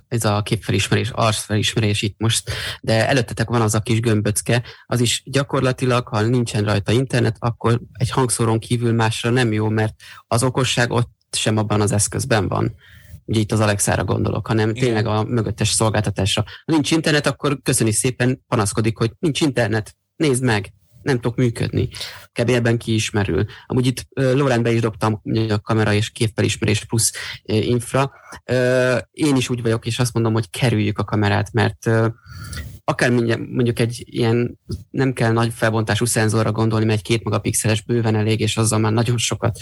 [0.09, 5.23] ez a képfelismerés, arcfelismerés itt most, de előttetek van az a kis gömböcke, az is
[5.25, 9.95] gyakorlatilag, ha nincsen rajta internet, akkor egy hangszóron kívül másra nem jó, mert
[10.27, 12.75] az okosság ott sem abban az eszközben van.
[13.25, 14.85] Ugye itt az Alexára gondolok, hanem Igen.
[14.85, 16.43] tényleg a mögöttes szolgáltatásra.
[16.43, 21.89] Ha nincs internet, akkor köszöni szépen, panaszkodik, hogy nincs internet, nézd meg, nem tudok működni.
[22.33, 22.49] Kb.
[22.49, 23.45] ebben kiismerül.
[23.67, 27.13] Amúgy itt uh, Lorentbe is dobtam a kamera és képfelismerés plusz
[27.45, 28.13] infra.
[29.11, 31.91] Én is úgy vagyok, és azt mondom, hogy kerüljük a kamerát, mert
[32.85, 34.59] akár mondjuk egy ilyen,
[34.91, 38.93] nem kell nagy felbontású szenzorra gondolni, mert egy két megapixeles bőven elég, és azzal már
[38.93, 39.59] nagyon sokat,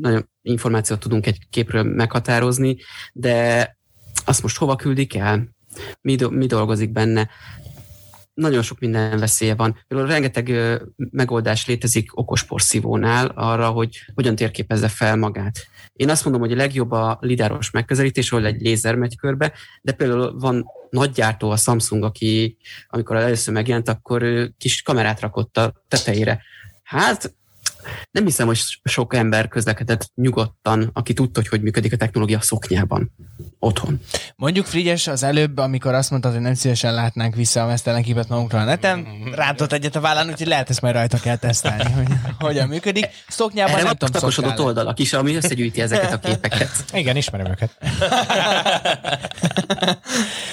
[0.00, 2.76] nagyon információt tudunk egy képről meghatározni,
[3.12, 3.68] de
[4.24, 5.48] azt most hova küldik el?
[6.00, 7.28] Mi, do, mi dolgozik benne?
[8.40, 9.84] Nagyon sok minden veszélye van.
[9.88, 10.52] Például rengeteg
[10.96, 15.66] megoldás létezik okos porszívónál arra, hogy hogyan térképezze fel magát.
[15.92, 19.92] Én azt mondom, hogy a legjobb a lidáros megközelítés, ahol egy lézer megy körbe, de
[19.92, 22.56] például van nagy gyártó, a Samsung, aki
[22.88, 26.42] amikor először megjelent, akkor kis kamerát rakott a tetejére.
[26.82, 27.34] Hát
[28.10, 33.12] nem hiszem, hogy sok ember közlekedett nyugodtan, aki tudta, hogy hogy működik a technológia szoknyában,
[33.58, 34.00] otthon.
[34.36, 38.28] Mondjuk Frigyes az előbb, amikor azt mondta, hogy nem szívesen látnánk vissza a mesztelen képet
[38.28, 42.08] magunkra a neten, rántott egyet a vállán, úgyhogy lehet ezt majd rajta kell tesztelni, hogy
[42.38, 43.08] hogyan működik.
[43.28, 46.70] Szoknyában Erre nem tudom, oldalak is, ami összegyűjti ezeket a képeket.
[46.92, 47.76] Igen, ismerem őket.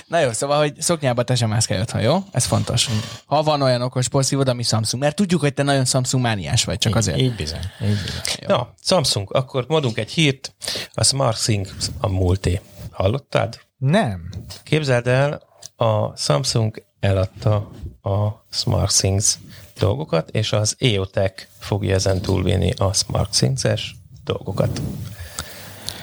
[0.08, 2.24] Na jó, szóval, hogy szoknyába te sem mászkálj otthon, jó?
[2.32, 2.90] Ez fontos.
[3.26, 6.78] Ha van olyan okos porszívod, ami Samsung, mert tudjuk, hogy te nagyon Samsung mániás vagy,
[6.78, 7.18] csak azért.
[7.18, 7.60] Így bizony.
[7.82, 8.48] Így bizony.
[8.48, 10.56] Na, Samsung, akkor mondunk egy hírt,
[10.94, 12.62] a SmartSync a múlté.
[12.92, 13.60] Hallottad?
[13.78, 14.30] Nem.
[14.64, 15.42] Képzeld el,
[15.76, 19.38] a Samsung eladta a SmartSync
[19.80, 24.82] dolgokat, és az EOTech fogja ezen túlvinni a SmartSync-es dolgokat.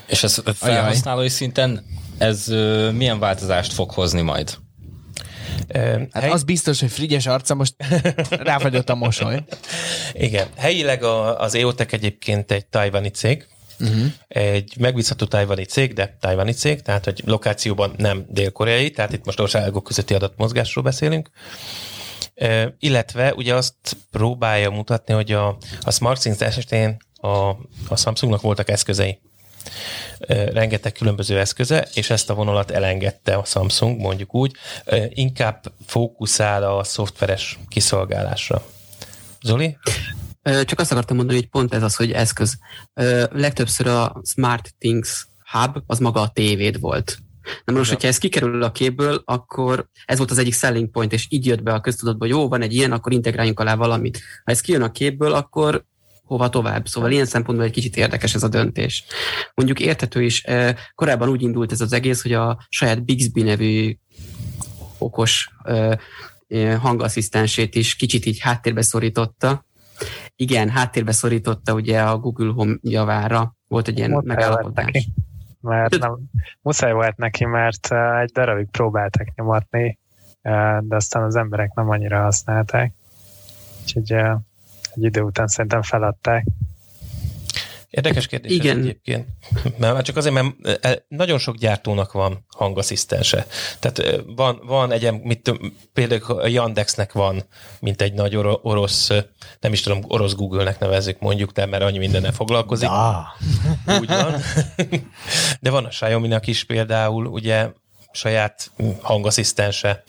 [0.07, 1.85] És ez felhasználói szinten
[2.19, 4.63] ez ö, milyen változást fog hozni majd?
[5.73, 7.75] Hát hely- az biztos, hogy Frigyes arca most
[8.31, 9.45] ráfagyott a mosoly.
[10.13, 13.47] Igen, helyileg a, az EOTech egyébként egy tajvani cég,
[13.81, 14.05] uh-huh.
[14.29, 19.41] egy megbízható tajvani cég, de tajvani cég, tehát hogy lokációban nem dél-koreai, tehát itt most
[19.41, 21.31] országok közötti adatmozgásról beszélünk.
[22.37, 23.75] Uh, illetve ugye azt
[24.11, 27.49] próbálja mutatni, hogy a, a SmartSync esetén a,
[27.89, 29.19] a Samsungnak voltak eszközei,
[30.53, 34.53] rengeteg különböző eszköze, és ezt a vonalat elengedte a Samsung, mondjuk úgy,
[35.09, 38.67] inkább fókuszál a szoftveres kiszolgálásra.
[39.43, 39.77] Zoli?
[40.43, 42.59] Csak azt akartam mondani, hogy pont ez az, hogy eszköz.
[43.31, 47.19] Legtöbbször a Smart Things Hub az maga a tévéd volt.
[47.65, 51.27] Na most, hogyha ez kikerül a képből, akkor ez volt az egyik selling point, és
[51.29, 54.21] így jött be a köztudatba, hogy jó, van egy ilyen, akkor integráljunk alá valamit.
[54.45, 55.85] Ha ez kijön a képből, akkor
[56.25, 56.87] hova tovább.
[56.87, 59.05] Szóval ilyen szempontból egy kicsit érdekes ez a döntés.
[59.55, 63.97] Mondjuk érthető is, eh, korábban úgy indult ez az egész, hogy a saját Bixby nevű
[64.99, 65.93] okos eh,
[66.49, 69.65] eh, hangasszisztensét is kicsit így háttérbe szorította.
[70.37, 73.55] Igen, háttérbe szorította ugye a Google Home javára.
[73.69, 74.85] Volt egy ilyen Muszáj megállapodás.
[74.85, 75.13] neki.
[75.61, 76.19] Mert nem,
[76.63, 79.99] muszáj volt neki, mert egy darabig próbáltak nyomatni,
[80.81, 82.93] de aztán az emberek nem annyira használták.
[83.83, 84.17] Úgyhogy
[84.97, 86.45] egy idő után szerintem feladták.
[87.95, 88.79] Érdekes kérdés Igen.
[88.79, 89.27] Ez egyébként.
[89.79, 93.47] Mert már csak azért, mert eh, nagyon sok gyártónak van hangasszisztense.
[93.79, 97.43] Tehát eh, van, van egy, mit, tudom, például a Yandexnek van,
[97.81, 99.25] mint egy nagy oro- orosz, eh,
[99.61, 102.89] nem is tudom, orosz Google-nek nevezzük mondjuk, de mert annyi mindennel foglalkozik.
[102.89, 103.27] Ah.
[104.01, 104.35] Úgy van.
[105.61, 107.71] De van a Xiaomi-nak is például, ugye
[108.13, 110.03] saját hangasszisztense.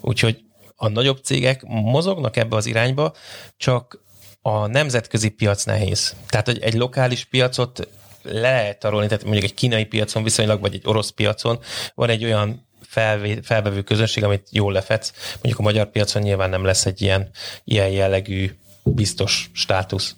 [0.00, 0.44] Úgyhogy
[0.76, 3.14] a nagyobb cégek mozognak ebbe az irányba,
[3.56, 3.99] csak
[4.42, 6.14] a nemzetközi piac nehéz.
[6.28, 7.88] Tehát, hogy egy lokális piacot
[8.22, 11.58] le lehet tarolni, tehát mondjuk egy kínai piacon viszonylag, vagy egy orosz piacon
[11.94, 15.12] van egy olyan felvé, felvevő közönség, amit jól lefetsz.
[15.32, 17.30] Mondjuk a magyar piacon nyilván nem lesz egy ilyen,
[17.64, 18.50] ilyen jellegű
[18.82, 20.16] biztos státusz.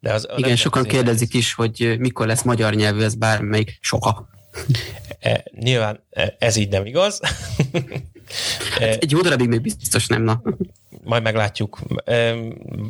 [0.00, 4.28] De az, Igen, sokan kérdezik is, hogy mikor lesz magyar nyelvű, ez bármelyik soha.
[5.20, 7.20] E, nyilván e, ez így nem igaz.
[8.78, 10.42] e, Egy jó darabig még biztos nem, na.
[11.04, 11.78] majd meglátjuk.
[12.04, 12.34] E,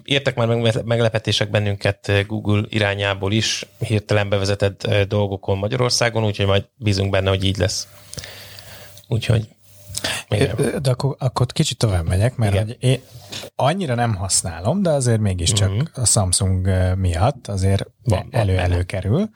[0.05, 6.65] Értek már meg meglepetések bennünket e, Google irányából is, hirtelen bevezetett dolgokon Magyarországon, úgyhogy majd
[6.77, 7.89] bízunk benne, hogy így lesz.
[9.09, 9.49] Úgyhogy
[10.29, 10.57] igen.
[10.83, 12.65] De akkor, akkor kicsit tovább megyek, mert Igen.
[12.67, 13.01] hogy én
[13.57, 15.81] annyira nem használom, de azért mégiscsak Mhm.
[15.95, 19.29] a Samsung eh, miatt azért Van- elő-elő kerül,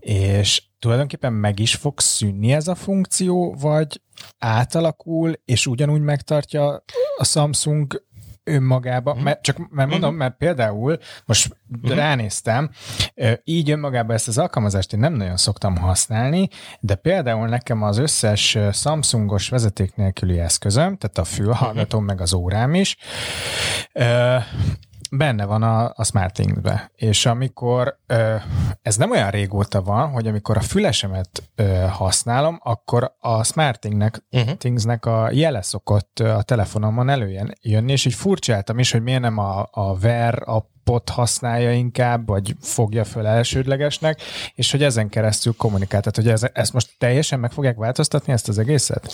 [0.00, 4.00] és tulajdonképpen meg is fog szűnni ez a funkció, vagy
[4.38, 6.84] átalakul, és ugyanúgy megtartja
[7.16, 8.04] a Samsung
[8.44, 9.22] önmagába, Mhm.
[9.22, 12.70] mert csak mert mondom, mert például most ránéztem,
[13.14, 16.48] ö, így önmagában ezt az alkalmazást én nem nagyon szoktam használni,
[16.80, 22.74] de például nekem az összes Samsungos vezeték nélküli eszközöm, tehát a fülhallgatóm, meg az órám
[22.74, 22.96] is,
[25.16, 26.90] benne van a, a SmartThings-be.
[26.94, 27.98] És amikor,
[28.82, 31.42] ez nem olyan régóta van, hogy amikor a fülesemet
[31.90, 34.56] használom, akkor a SmartThings-nek Uh-huh.
[34.56, 39.68] Thingsnek a jele szokott a telefonomon előjönni, és így furcsáltam is, hogy miért nem a,
[39.70, 44.20] a Ver appot használja inkább, vagy fogja föl elsődlegesnek,
[44.54, 46.00] és hogy ezen keresztül kommunikál.
[46.00, 49.12] Tehát, hogy ez, ezt most teljesen meg fogják változtatni, ezt az egészet?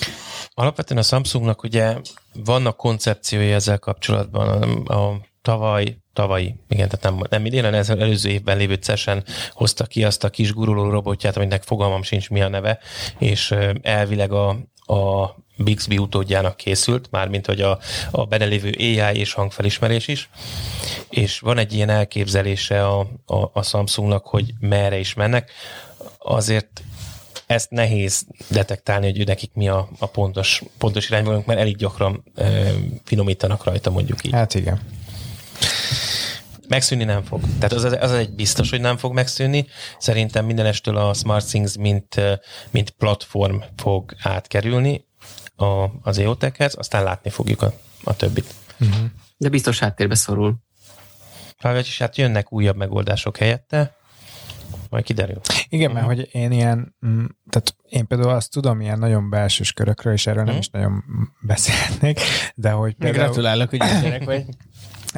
[0.55, 1.97] Alapvetően a Samsungnak ugye
[2.45, 4.63] vannak koncepciói ezzel kapcsolatban.
[4.63, 9.25] A, a tavaly, tavalyi, igen, tehát nem, nem idén, hanem az előző évben lévő CES-en
[9.53, 12.79] hozta ki azt a kis guruló robotját, aminek fogalmam sincs mi a neve,
[13.19, 14.49] és elvileg a,
[14.93, 17.79] a Bixby utódjának készült, mármint hogy a,
[18.11, 20.31] a benne lévő AI és hangfelismerés is,
[21.11, 25.51] és van egy ilyen elképzelése a, a, a Samsungnak, hogy merre is mennek.
[26.19, 26.83] Azért
[27.47, 32.73] ezt nehéz detektálni, hogy nekik mi a, a pontos, pontos irányvonalunk, mert elég gyakran e,
[33.05, 34.33] finomítanak rajta, mondjuk így.
[34.33, 34.81] Hát igen.
[36.69, 37.41] Megszűnni nem fog.
[37.59, 39.67] Tehát az, az egy biztos, hogy nem fog megszűnni.
[39.99, 42.21] Szerintem mindenestől a SmartThings mint,
[42.71, 45.05] mint platform fog átkerülni
[45.57, 47.73] a, az EOTech-hez, aztán látni fogjuk a,
[48.05, 48.55] a többit.
[49.37, 50.57] De biztos háttérbe szorul.
[51.61, 53.97] Vagyis hát jönnek újabb megoldások helyette,
[54.91, 55.41] majd kiderül.
[55.69, 60.13] Igen, mert hogy én ilyen, mm, tehát én például azt tudom ilyen nagyon belsős körökről,
[60.13, 60.61] és erről nem Mhm.
[60.63, 61.05] is nagyon
[61.41, 62.21] beszélnék,
[62.55, 64.45] de hogy például gratulálok, hogy gyerek vagy.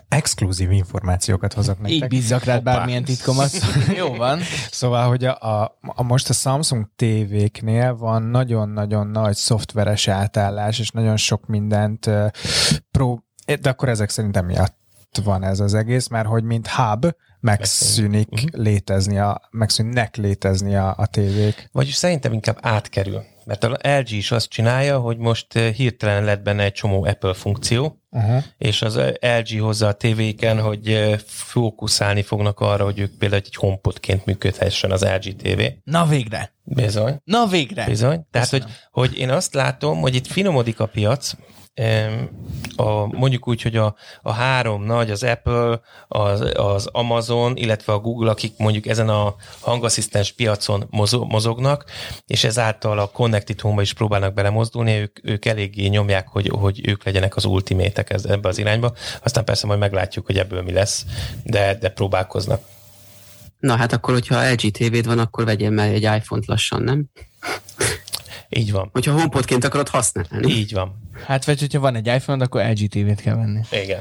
[0.08, 2.08] exkluzív információkat hozok Így nektek.
[2.08, 3.50] bízzak rád bármilyen titkomat.
[3.96, 4.40] Jó van.
[4.70, 10.90] Szóval, hogy a, a, a most a Samsung TV-knél van nagyon-nagyon nagy szoftveres átállás, és
[10.90, 12.26] nagyon sok mindent uh,
[12.90, 13.24] pró...
[13.60, 14.78] De akkor ezek szerintem miatt
[15.24, 17.06] van ez az egész, mert hogy mint hub
[17.40, 18.62] megszűnik Mhm.
[18.62, 21.68] létezni a, megszűnnek létezni a, a tévék.
[21.72, 23.22] Vagyis szerintem inkább átkerül.
[23.44, 27.34] Mert a LG is azt csinálja, hogy most eh, hirtelen lett benne egy csomó Apple
[27.34, 28.42] funkció, Uh-huh.
[28.58, 33.54] és az LG hozza a tévéken, hogy eh, fókuszálni fognak arra, hogy ők például egy
[33.54, 35.62] HomePodként működhessen az LG TV.
[35.84, 36.52] Na végre.
[36.62, 37.20] Bizony.
[37.24, 37.84] Na végre.
[37.84, 38.26] Bizony.
[38.30, 38.80] Tehát, hogy, Köszönöm.
[38.90, 41.32] hogy én azt látom, hogy itt finomodik a piac,
[42.76, 47.98] a, mondjuk úgy, hogy a, a három nagy, az Apple, az, az Amazon, illetve a
[47.98, 51.84] Google, akik mondjuk ezen a hangasszisztens piacon mozo- mozognak,
[52.26, 57.04] és ezáltal a Connected Home-ba is próbálnak belemozdulni, ők, ők eléggé nyomják, hogy, hogy ők
[57.04, 58.92] legyenek az ultimétek ebbe az irányba.
[59.22, 61.04] Aztán persze majd meglátjuk, hogy ebből mi lesz,
[61.44, 62.62] de, de próbálkoznak.
[63.58, 67.10] Na hát akkor, hogyha LG TV-d van, akkor vegyél meg egy iPhone-t lassan, nem?
[68.56, 68.88] Így van.
[68.92, 70.52] Hogyha HomePodként akarod használni.
[70.52, 71.10] Így van.
[71.26, 73.60] Hát vagy, hogyha van egy iPhone, akkor LG TV-t kell venni.
[73.70, 74.00] Igen.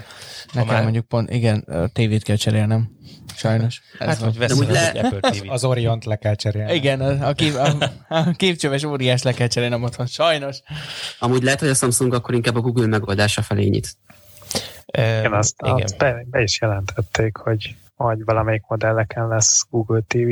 [0.53, 2.89] Nekem már- mondjuk pont, igen, a tévét kell cserélnem.
[3.35, 3.81] Sajnos.
[3.99, 4.29] Ez Hát, van.
[4.29, 4.91] hogy veszel úgy le...
[4.91, 5.49] egy Apple TV-t.
[5.49, 6.73] Az Oriont le kell cserélni.
[6.73, 10.05] Igen, a, a, kép, a, a képcsöves óriás le kell cserélnem otthon.
[10.05, 10.57] Sajnos.
[11.19, 13.95] Amúgy lehet, hogy a Samsung akkor inkább a Google megoldása felé nyit.
[14.91, 15.81] Igen, azt, igen.
[15.83, 20.29] azt be, be, is jelentették, hogy, hogy valamelyik modelleken lesz Google TV.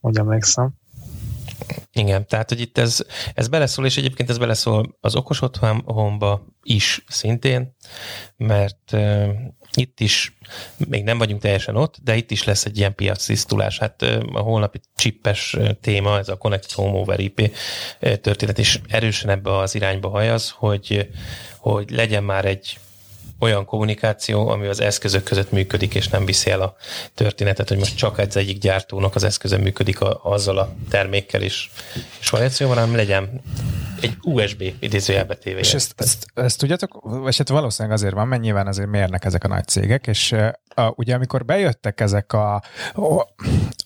[0.00, 0.70] Úgy emlékszem.
[1.92, 7.04] Igen, tehát, hogy itt ez, ez beleszól, és egyébként ez beleszól az okos otthonba is
[7.08, 7.76] szintén,
[8.36, 9.28] mert uh,
[9.74, 10.36] itt is,
[10.88, 13.78] még nem vagyunk teljesen ott, de itt is lesz egy ilyen piactisztulás.
[13.78, 17.56] Hát uh, a holnapi csippes téma, ez a Connect Home over IP
[18.20, 21.08] történet, és erősen ebbe az irányba hajaz, hogy,
[21.58, 22.78] hogy legyen már egy
[23.42, 26.76] olyan kommunikáció, ami az eszközök között működik, és nem viszi el a
[27.14, 31.70] történetet, hogy most csak egy egyik gyártónak az eszköze működik a, azzal a termékkel is.
[32.20, 33.40] És koalíció, hanem legyen
[34.00, 35.58] egy USB idézőjelbe tévé.
[35.58, 39.44] És ezt, ezt, ezt tudjátok, vagy hát valószínűleg azért van, mert nyilván azért mérnek ezek
[39.44, 40.32] a nagy cégek, és
[40.74, 42.54] a, ugye amikor bejöttek ezek a,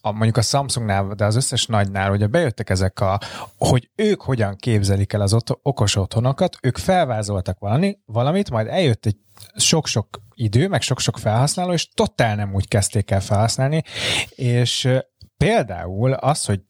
[0.00, 3.20] a, mondjuk a Samsungnál, de az összes nagynál, ugye bejöttek ezek a,
[3.58, 9.06] hogy ők hogyan képzelik el az ot- okos otthonokat, ők felvázoltak valami, valamit, majd eljött
[9.06, 9.16] egy
[9.56, 13.82] sok-sok idő, meg sok-sok felhasználó, és totál nem úgy kezdték el felhasználni,
[14.28, 14.88] és
[15.36, 16.60] például az, hogy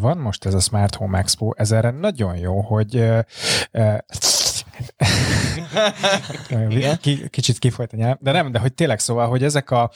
[0.00, 3.12] van most ez a Smart Home Expo, ez erre nagyon jó, hogy
[7.30, 9.90] kicsit kifolyt a nyelv, de nem, de hogy tényleg szóval, hogy ezek a,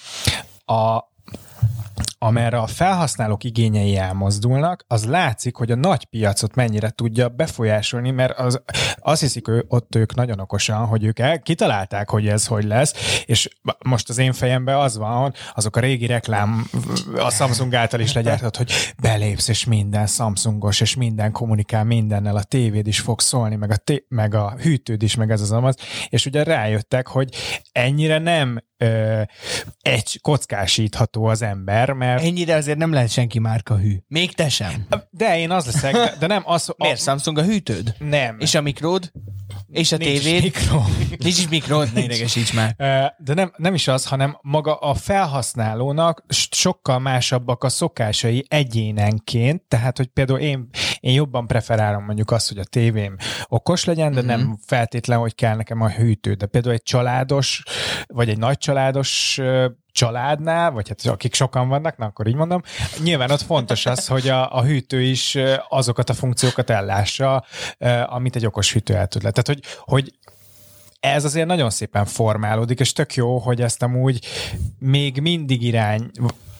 [0.64, 1.08] a
[2.22, 8.38] amerre a felhasználók igényei elmozdulnak, az látszik, hogy a nagy piacot mennyire tudja befolyásolni, mert
[8.38, 8.62] az,
[8.96, 13.22] azt hiszik ő, ott ők nagyon okosan, hogy ők el, kitalálták, hogy ez hogy lesz,
[13.26, 13.48] és
[13.84, 16.66] most az én fejemben az van, azok a régi reklám
[17.16, 22.42] a Samsung által is legyártott, hogy belépsz, és minden Samsungos, és minden kommunikál mindennel, a
[22.42, 25.76] tévéd is fog szólni, meg a, té- meg a hűtőd is, meg ez az amaz,
[26.08, 27.34] és ugye rájöttek, hogy
[27.72, 29.22] ennyire nem ö,
[29.82, 33.96] egy kockásítható az ember, mert Ennyire azért nem lehet senki márka hű.
[34.08, 34.86] Még te sem.
[35.10, 36.74] de én az leszek, de, nem az...
[36.76, 37.94] Miért Samsung a hűtőd?
[37.98, 38.36] Nem.
[38.38, 39.12] És a mikród?
[39.72, 40.42] És a Nincs is tévéd?
[40.42, 40.82] Mikro.
[41.24, 42.74] Nincs is mikrod, ne idegesíts már.
[43.18, 49.96] De nem, nem is az, hanem maga a felhasználónak sokkal másabbak a szokásai egyénenként, tehát,
[49.96, 50.68] hogy például én,
[51.00, 53.16] én jobban preferálom mondjuk azt, hogy a tévém
[53.48, 54.28] okos legyen, de mm-hmm.
[54.28, 56.34] nem feltétlen, hogy kell nekem a hűtő.
[56.34, 57.62] De például egy családos,
[58.06, 59.40] vagy egy nagy családos
[59.92, 62.62] családnál, vagy hát akik sokan vannak, na akkor így mondom,
[63.02, 67.44] nyilván ott fontos az, hogy a, a hűtő is azokat a funkciókat ellássa,
[68.06, 69.30] amit egy okos hűtő el tud le.
[69.30, 70.12] Tehát, hogy, hogy
[71.00, 74.26] ez azért nagyon szépen formálódik, és tök jó, hogy ezt amúgy
[74.78, 76.10] még mindig irány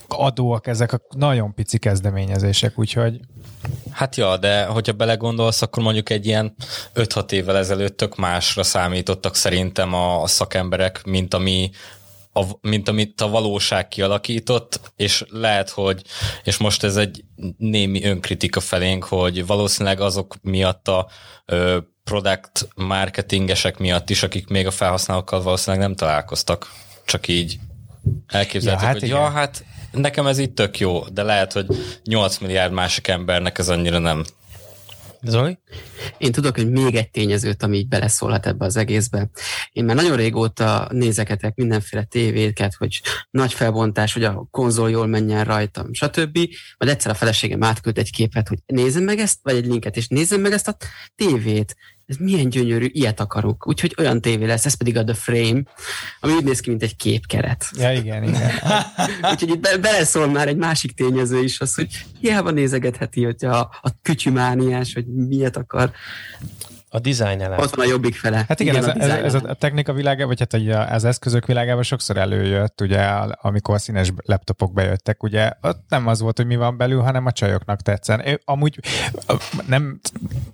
[0.09, 3.21] adóak ezek a nagyon pici kezdeményezések, úgyhogy...
[3.91, 6.55] Hát ja, de hogyha belegondolsz, akkor mondjuk egy ilyen
[6.95, 11.71] 5-6 évvel ezelőtt tök másra számítottak szerintem a szakemberek, mint ami
[12.33, 16.03] a, mint amit a valóság kialakított, és lehet, hogy,
[16.45, 17.25] és most ez egy
[17.57, 21.09] némi önkritika felénk, hogy valószínűleg azok miatt a
[21.47, 26.71] ö, product marketingesek miatt is, akik még a felhasználókkal valószínűleg nem találkoztak,
[27.05, 27.59] csak így
[28.27, 29.21] elképzelhetik, ja, hát hogy igen.
[29.21, 31.67] ja, hát nekem ez itt tök jó, de lehet, hogy
[32.05, 34.25] 8 milliárd másik embernek ez annyira nem.
[35.23, 35.59] Zoli?
[36.19, 39.31] Én tudok, hogy még egy tényezőt, ami így beleszólhat ebbe az egészbe.
[39.73, 45.45] Én már nagyon régóta nézeketek mindenféle tévéket, hogy nagy felbontás, hogy a konzol jól menjen
[45.45, 46.37] rajtam, stb.
[46.79, 50.09] Majd egyszer a feleségem átküld egy képet, hogy nézzem meg ezt, vagy egy linket, és
[50.09, 50.77] nézzem meg ezt a
[51.15, 51.77] tévét
[52.11, 53.67] ez milyen gyönyörű, ilyet akarok.
[53.67, 55.63] Úgyhogy olyan tévé lesz, ez pedig a The Frame,
[56.21, 57.65] ami úgy néz ki, mint egy képkeret.
[57.79, 58.51] Ja, igen, igen.
[59.31, 61.89] Úgyhogy itt be, beleszól már egy másik tényező is, az, hogy
[62.21, 65.91] hiába nézegetheti, hogy a, a kütyümániás, hogy miért akar.
[66.93, 67.59] A design elem.
[67.59, 68.45] Ott van a jobbik fele.
[68.49, 70.55] Hát igen, igen ez, a ez, ez a technika világa, vagy hát
[70.93, 73.03] az eszközök világában sokszor előjött, ugye,
[73.41, 77.33] amikor színes laptopok bejöttek, ugye ott nem az volt, hogy mi van belül, hanem a
[77.33, 78.21] csajoknak tetszen.
[78.21, 78.79] Én, amúgy
[79.67, 80.01] nem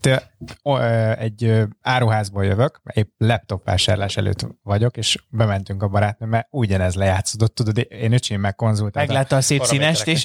[0.01, 0.31] te,
[0.63, 0.79] o,
[1.19, 7.87] egy áruházból jövök, épp laptop vásárlás előtt vagyok, és bementünk a barátnőmmel, ugyanez lejátszódott, tudod,
[7.89, 9.15] én öcsém meg konzultáltam.
[9.15, 10.25] Meglátta a szép színest, és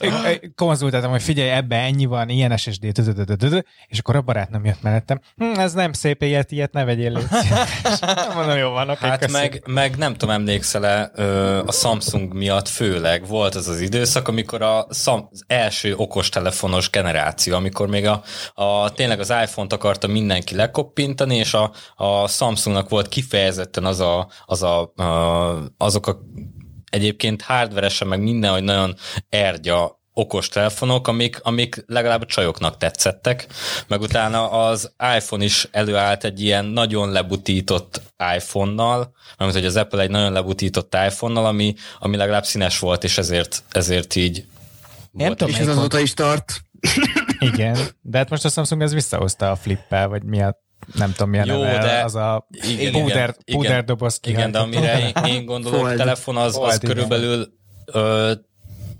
[0.55, 2.83] konzultáltam, hogy figyelj, ebbe ennyi van, ilyen SSD,
[3.87, 7.11] és akkor a barátnőm jött mellettem, hm, ez nem szép ilyet, ilyet ne vegyél.
[8.35, 11.11] Mondom, jó van, okay, Hát meg, meg, nem tudom, emlékszel-e
[11.65, 17.55] a Samsung miatt főleg volt az az időszak, amikor a Sam, az első okostelefonos generáció,
[17.55, 23.07] amikor még a, a tényleg az iPhone-t akarta mindenki lekoppintani, és a, a Samsungnak volt
[23.07, 26.19] kifejezetten az a, az a, a azok a
[26.89, 28.95] egyébként hardveresen meg minden, hogy nagyon
[29.29, 33.47] ergya okos telefonok, amik, amik legalább a csajoknak tetszettek,
[33.87, 38.01] meg utána az iPhone is előállt egy ilyen nagyon lebutított
[38.35, 43.17] iPhone-nal, mert hogy az Apple egy nagyon lebutított iPhone-nal, ami, ami legalább színes volt, és
[43.17, 44.45] ezért, ezért így
[45.11, 45.37] nem volt.
[45.37, 46.61] tudom, és ez azóta is tart.
[47.39, 50.59] Igen, de hát most a Samsung ez visszahozta a flippel, vagy mi a
[50.93, 54.59] nem tudom milyen Jó, neve, de az a igen, púder, igen, púder doboz Igen, de
[54.59, 57.53] amire én, én gondolok, telefon az, az körülbelül
[57.85, 58.31] ö,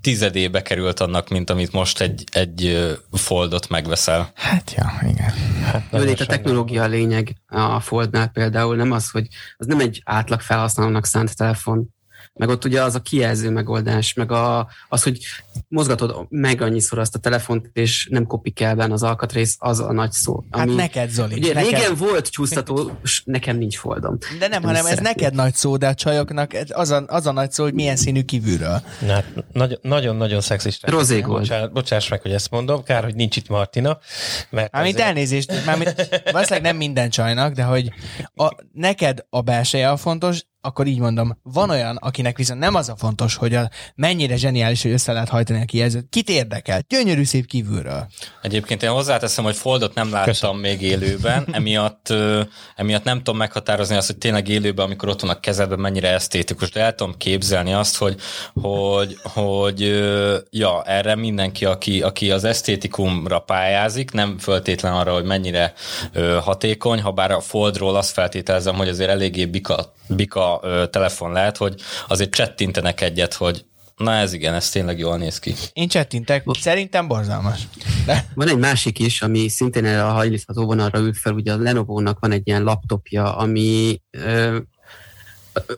[0.02, 4.32] tizedébe került annak, mint amit most egy, egy foldot megveszel.
[4.34, 5.32] Hát ja, igen.
[5.64, 10.02] Hát, Jó, a technológia a lényeg a foldnál például, nem az, hogy az nem egy
[10.04, 11.88] átlag felhasználónak szánt telefon,
[12.34, 15.18] meg ott ugye az a kijelző megoldás, meg a, az, hogy
[15.68, 19.92] mozgatod meg annyiszor azt a telefont, és nem kopik el benne az alkatrész, az a
[19.92, 20.44] nagy szó.
[20.50, 21.34] Hát ami, hát neked, Zoli.
[21.34, 21.70] Ugye neked.
[21.70, 22.90] régen volt csúsztató,
[23.24, 24.18] nekem nincs foldom.
[24.38, 27.52] De nem, hanem ez neked nagy szó, de a csajoknak az a, az a nagy
[27.52, 28.82] szó, hogy milyen színű kívülről.
[29.06, 29.24] Hát,
[29.82, 30.90] nagyon-nagyon szexista.
[30.90, 32.82] Rozé Bocsáss, bocsáss meg, hogy ezt mondom.
[32.82, 33.98] Kár, hogy nincs itt Martina.
[34.50, 35.08] Mert Mármint ezért...
[35.08, 35.94] elnézést, mármint,
[36.32, 37.92] valószínűleg nem minden csajnak, de hogy
[38.34, 42.88] a, neked a belseje a fontos, akkor így mondom, van olyan, akinek viszont nem az
[42.88, 46.06] a fontos, hogy a, mennyire zseniális, hogy össze lehet hajtani a kijelzőt.
[46.10, 46.80] Kit érdekel?
[46.88, 48.06] Gyönyörű szép kívülről.
[48.42, 50.56] Egyébként én hozzáteszem, hogy Foldot nem láttam Köszön.
[50.56, 52.42] még élőben, emiatt, ö,
[52.76, 56.70] emiatt nem tudom meghatározni azt, hogy tényleg élőben, amikor ott van a kezedben, mennyire esztétikus,
[56.70, 58.16] de el tudom képzelni azt, hogy,
[58.54, 65.24] hogy, hogy ö, ja, erre mindenki, aki, aki az esztétikumra pályázik, nem föltétlen arra, hogy
[65.24, 65.72] mennyire
[66.12, 71.32] ö, hatékony, ha bár a Foldról azt feltételezem, hogy azért eléggé bika, bika ö, telefon
[71.32, 71.74] lehet, hogy
[72.08, 73.64] azért csettintenek egyet, hogy
[73.96, 75.54] Na ez igen, ez tényleg jól néz ki.
[75.72, 77.60] Én csettintek, szerintem borzalmas.
[78.06, 78.26] De...
[78.34, 82.32] Van egy másik is, ami szintén a hajlítható vonalra ült fel, ugye a Lenovo-nak van
[82.32, 84.58] egy ilyen laptopja, ami ö,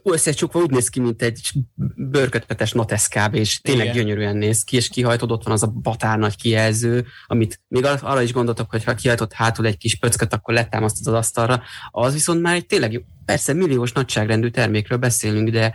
[0.02, 1.52] összecsukva úgy néz ki, mint egy
[1.96, 3.34] bőrkötpetes notesz kb.
[3.34, 3.96] és tényleg Igen.
[3.96, 8.22] gyönyörűen néz ki, és kihajtod, ott van az a batár nagy kijelző, amit még arra
[8.22, 11.62] is gondoltok, hogy ha kihajtott hátul egy kis pöcköt, akkor letámasztod az asztalra.
[11.90, 15.74] Az viszont már egy tényleg, persze milliós nagyságrendű termékről beszélünk, de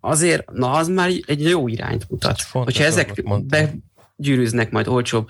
[0.00, 2.42] azért, na az már egy jó irányt mutat.
[2.42, 3.74] Fontos Hogyha ezek be,
[4.20, 5.28] gyűrűznek majd olcsóbb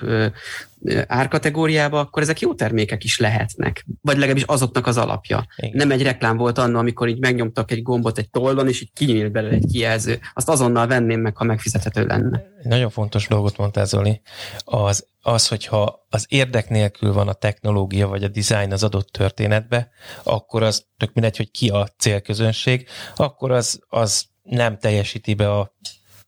[1.07, 3.87] árkategóriába, akkor ezek jó termékek is lehetnek.
[4.01, 5.47] Vagy legalábbis azoknak az alapja.
[5.57, 5.73] Igen.
[5.77, 9.33] Nem egy reklám volt annól, amikor így megnyomtak egy gombot egy tollon, és így kinyílt
[9.33, 10.19] belőle egy kijelző.
[10.35, 12.43] Azt azonnal venném meg, ha megfizethető lenne.
[12.63, 14.21] Nagyon fontos dolgot mondtál, Zoli,
[14.65, 19.91] az, az, hogyha az érdek nélkül van a technológia vagy a design az adott történetbe,
[20.23, 25.77] akkor az tök mindegy, hogy ki a célközönség, akkor az, az nem teljesíti be a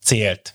[0.00, 0.52] célt.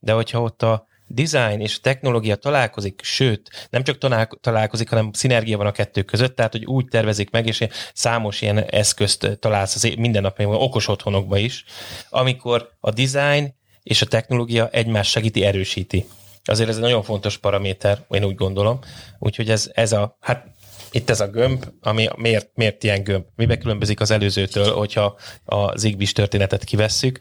[0.00, 5.56] De hogyha ott a design és technológia találkozik, sőt, nem csak talál- találkozik, hanem szinergia
[5.56, 9.92] van a kettő között, tehát hogy úgy tervezik meg, és számos ilyen eszközt találsz az
[9.96, 11.64] mindennapjában, okos otthonokba is,
[12.10, 16.06] amikor a design és a technológia egymást segíti, erősíti.
[16.44, 18.78] Azért ez egy nagyon fontos paraméter, én úgy gondolom.
[19.18, 20.46] Úgyhogy ez, ez a, hát
[20.90, 23.24] itt ez a gömb, ami miért, miért ilyen gömb?
[23.36, 27.18] Mibe különbözik az előzőtől, hogyha a Zigbis történetet kivesszük?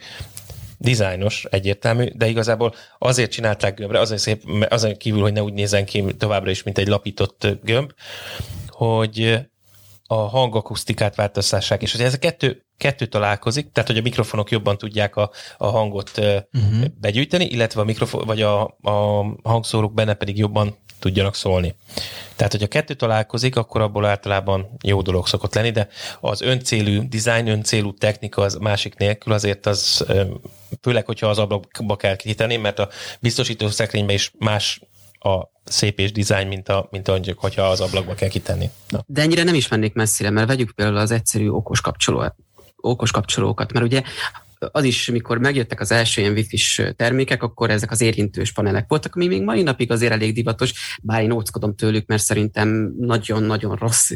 [0.78, 5.86] Dizájnos, egyértelmű, de igazából azért csinálták gömbre, azért szép, azon kívül, hogy ne úgy nézzen
[5.86, 7.91] ki továbbra is, mint egy lapított gömb,
[8.67, 9.39] hogy
[10.07, 14.78] a hangakusztikát változtassák, és hogy ez a kettő, kettő találkozik, tehát hogy a mikrofonok jobban
[14.78, 16.86] tudják a, a hangot uh-huh.
[16.99, 21.75] begyűjteni, illetve a mikrofon, vagy a, a hangszórók benne pedig jobban tudjanak szólni.
[22.36, 25.88] Tehát, hogy a kettő találkozik, akkor abból általában jó dolog szokott lenni, de
[26.19, 30.05] az öncélű design, öncélú technika az másik nélkül azért az,
[30.82, 34.82] főleg, hogyha az ablakba kell kitenni, mert a biztosító szekrényben is más
[35.19, 38.69] a szép és dizájn, mint, a, mint a, hogyha az ablakba kell kitenni.
[38.89, 39.03] Na.
[39.05, 42.34] De ennyire nem is mennék messzire, mert vegyük például az egyszerű okos, kapcsoló,
[42.82, 44.03] okos kapcsolókat, mert ugye
[44.72, 46.58] az is, mikor megjöttek az első ilyen wifi
[46.95, 51.24] termékek, akkor ezek az érintős panelek voltak, ami még mai napig azért elég divatos, bár
[51.24, 54.12] én óckodom tőlük, mert szerintem nagyon-nagyon rossz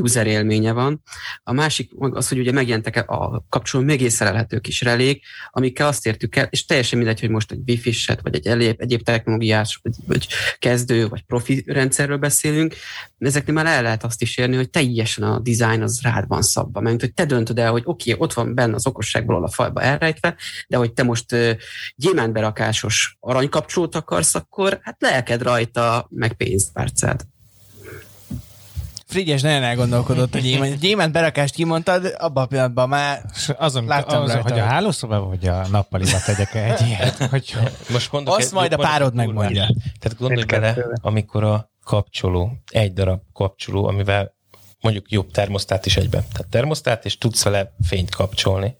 [0.00, 1.02] user élménye van.
[1.42, 6.36] A másik az, hogy ugye megjelentek a kapcsoló még észrelhető kis relék, amikkel azt értük
[6.36, 9.94] el, és teljesen mindegy, hogy most egy wifi set vagy egy egyéb, egyéb technológiás, vagy,
[10.06, 10.26] vagy
[10.58, 12.74] kezdő, vagy profi rendszerről beszélünk,
[13.18, 16.80] ezeknél már el lehet azt is érni, hogy teljesen a design az rád van szabva,
[16.80, 19.48] mert hogy te döntöd el, hogy oké, okay, ott van benne az okosság okosságból a
[19.48, 20.34] falba elrejtve,
[20.68, 21.36] de hogy te most
[21.94, 27.20] gyémántberakásos aranykapcsolót akarsz, akkor hát lelked rajta, meg pénzpárcád.
[29.06, 33.22] Frigyes nagyon elgondolkodott, hogy én gyémánt berakást kimondtad, abban a pillanatban már
[33.56, 37.56] azon, láttam azon, rajta, hogy a hálószobában vagy a nappaliba tegyek egy ilyet, hogy
[37.90, 39.66] Most mondok Azt majd a párod megmondja.
[39.98, 44.36] Tehát gondolj bele, amikor a kapcsoló, egy darab kapcsoló, amivel
[44.80, 46.24] mondjuk jobb termosztát is egyben.
[46.32, 48.76] Tehát termosztát, és tudsz vele fényt kapcsolni.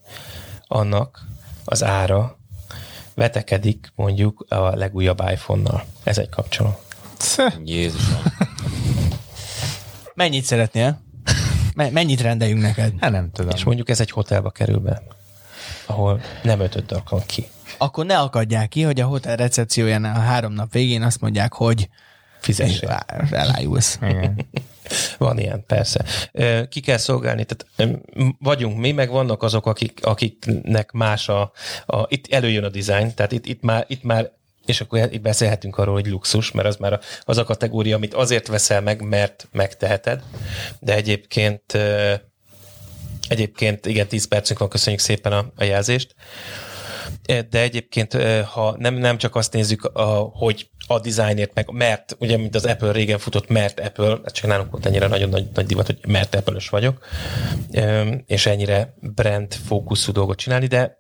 [0.67, 1.27] Annak
[1.65, 2.39] az ára
[3.15, 5.85] vetekedik mondjuk a legújabb iPhone-nal.
[6.03, 6.79] Ez egy kapcsoló.
[7.65, 8.23] Jézusom.
[10.15, 11.01] mennyit szeretnél?
[11.75, 12.93] Me- mennyit rendeljünk neked?
[13.01, 13.51] hát nem tudom.
[13.55, 15.03] És mondjuk ez egy hotelba kerül be,
[15.87, 17.47] ahol nem ötöd akar ki.
[17.79, 21.89] Akkor ne akadják ki, hogy a hotel recepciójánál a három nap végén azt mondják, hogy
[22.41, 22.89] Fizessél.
[23.31, 23.99] elájulsz.
[24.03, 24.47] Igen.
[25.19, 26.05] Van ilyen, persze.
[26.69, 27.93] Ki kell szolgálni, tehát
[28.39, 31.53] vagyunk mi, meg vannak azok, akik, akiknek más a,
[31.87, 34.31] a itt előjön a design, tehát itt, itt, már, itt már
[34.67, 38.47] és akkor itt beszélhetünk arról, hogy luxus, mert az már az a kategória, amit azért
[38.47, 40.23] veszel meg, mert megteheted,
[40.81, 41.79] de egyébként
[43.29, 46.15] egyébként igen, 10 percünk van, köszönjük szépen a, a jelzést.
[47.51, 48.13] De egyébként,
[48.43, 52.65] ha nem, nem csak azt nézzük, a, hogy a dizájnért meg, mert ugye, mint az
[52.65, 55.99] Apple régen futott, mert Apple, hát csak nálunk volt ennyire nagyon nagy, nagy divat, hogy
[56.07, 57.07] mert apple vagyok,
[58.27, 60.99] és ennyire brand fókuszú dolgot csinálni, de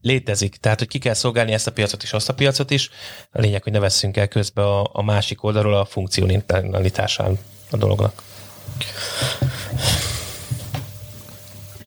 [0.00, 0.56] létezik.
[0.56, 2.90] Tehát, hogy ki kell szolgálni ezt a piacot és azt a piacot is.
[3.30, 7.38] A lényeg, hogy ne vesszünk el közbe a, a másik oldalról a funkcionalitásán
[7.70, 8.22] a dolognak.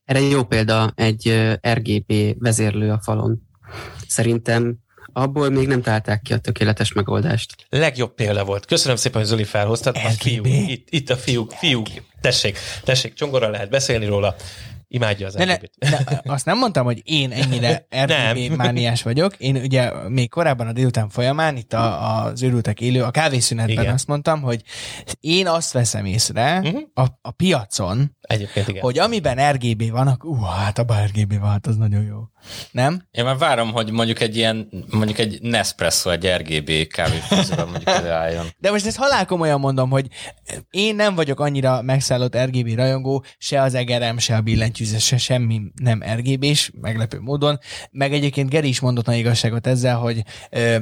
[0.05, 3.41] Erre jó példa egy RGB vezérlő a falon.
[4.07, 4.82] Szerintem
[5.13, 7.55] abból még nem találták ki a tökéletes megoldást.
[7.69, 8.65] Legjobb példa volt.
[8.65, 9.95] Köszönöm szépen, hogy Zoli felhoztad.
[9.95, 11.87] A fiúk, itt, itt a fiúk, fiúk.
[12.21, 14.35] Tessék, tessék, csongorra lehet beszélni róla.
[14.93, 15.57] Imádja az Ne, ne,
[16.25, 17.87] azt nem mondtam, hogy én ennyire.
[18.05, 19.35] RGB mániás vagyok.
[19.37, 23.93] Én ugye még korábban a délután folyamán, itt a, az őrültek élő, a kávészünetben Igen.
[23.93, 24.61] azt mondtam, hogy
[25.19, 26.77] én azt veszem észre Mhm.
[26.93, 28.81] a, a piacon, Egyébként igen.
[28.81, 32.19] hogy amiben RGB van, akkor uh, hát abban RGB van, hát az nagyon jó.
[32.71, 33.07] Nem?
[33.11, 38.45] Én már várom, hogy mondjuk egy ilyen, mondjuk egy Nespresso, egy RGB kávéfőzőben mondjuk előálljon.
[38.57, 40.07] De most ezt halál komolyan mondom, hogy
[40.69, 44.41] én nem vagyok annyira megszállott RGB rajongó, se az egerem, se a
[44.85, 47.59] se semmi nem RGB-s, meglepő módon.
[47.91, 50.77] Meg egyébként Geri is mondott nagy igazságot ezzel, hogy ö,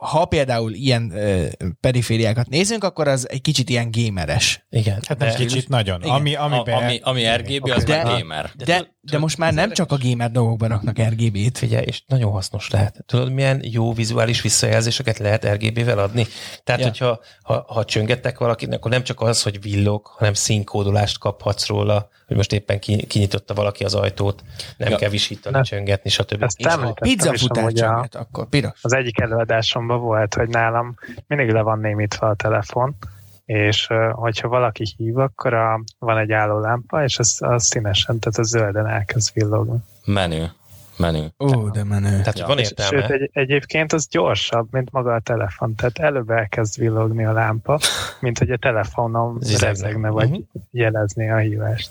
[0.00, 1.46] ha például ilyen ö,
[1.80, 4.66] perifériákat nézünk, akkor az egy kicsit ilyen gameres.
[4.70, 5.02] Igen.
[5.06, 6.00] Hát nem de- kicsit nagyon.
[6.02, 6.14] Igen.
[6.14, 8.50] Ami, A, amiben, ami, ami RGB, az De- már gamer.
[8.56, 11.58] De, de most már nem csak a gamer dolgokban raknak RGB-t.
[11.58, 13.04] Figyelj, és nagyon hasznos lehet.
[13.06, 16.26] Tudod, milyen jó vizuális visszajelzéseket lehet RGB-vel adni?
[16.64, 16.86] Tehát, Ja.
[16.86, 16.92] ja.
[16.92, 22.08] hogyha ha, ha csöngettek valakinek, akkor nem csak az, hogy villog, hanem színkódolást kaphatsz róla,
[22.26, 24.42] hogy most éppen ki, kinyitotta valaki az ajtót,
[24.76, 24.96] nem Ja.
[24.96, 25.62] kell visítani, Ne.
[25.62, 26.42] csöngetni, stb.
[26.42, 28.78] Ezt És ha említettem is pizzafutár amúgy a, csönget, akkor piros.
[28.82, 30.94] az egyik előadásomban volt, hogy nálam
[31.26, 32.96] mindig le van némítva a telefon,
[33.44, 38.38] és hogyha valaki hív, akkor a, van egy álló lámpa, és az, az színesen, tehát
[38.38, 39.78] az zölden elkezd villogni.
[40.04, 40.50] Menő.
[40.98, 41.32] Menő.
[41.38, 42.08] Ó, de menő.
[42.08, 42.46] Tehát Ja.
[42.46, 43.00] van értelme.
[43.00, 45.74] sőt, egy, egyébként az gyorsabb, mint maga a telefon.
[45.74, 47.78] Tehát előbb elkezd villogni a lámpa,
[48.20, 50.38] mint hogy a telefonom rezegne, vagy Mhm.
[50.70, 51.90] jelezni a hívást.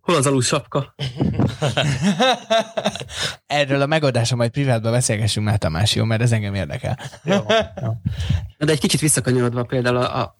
[0.00, 0.94] Hol az alussapka?
[3.46, 6.04] Erről a megoldásra majd privátban beszélgessünk már Tamás, jó?
[6.04, 6.98] Mert ez engem érdekel.
[7.24, 7.36] Jó,
[8.58, 10.36] de egy kicsit visszakanyarodva például a, a,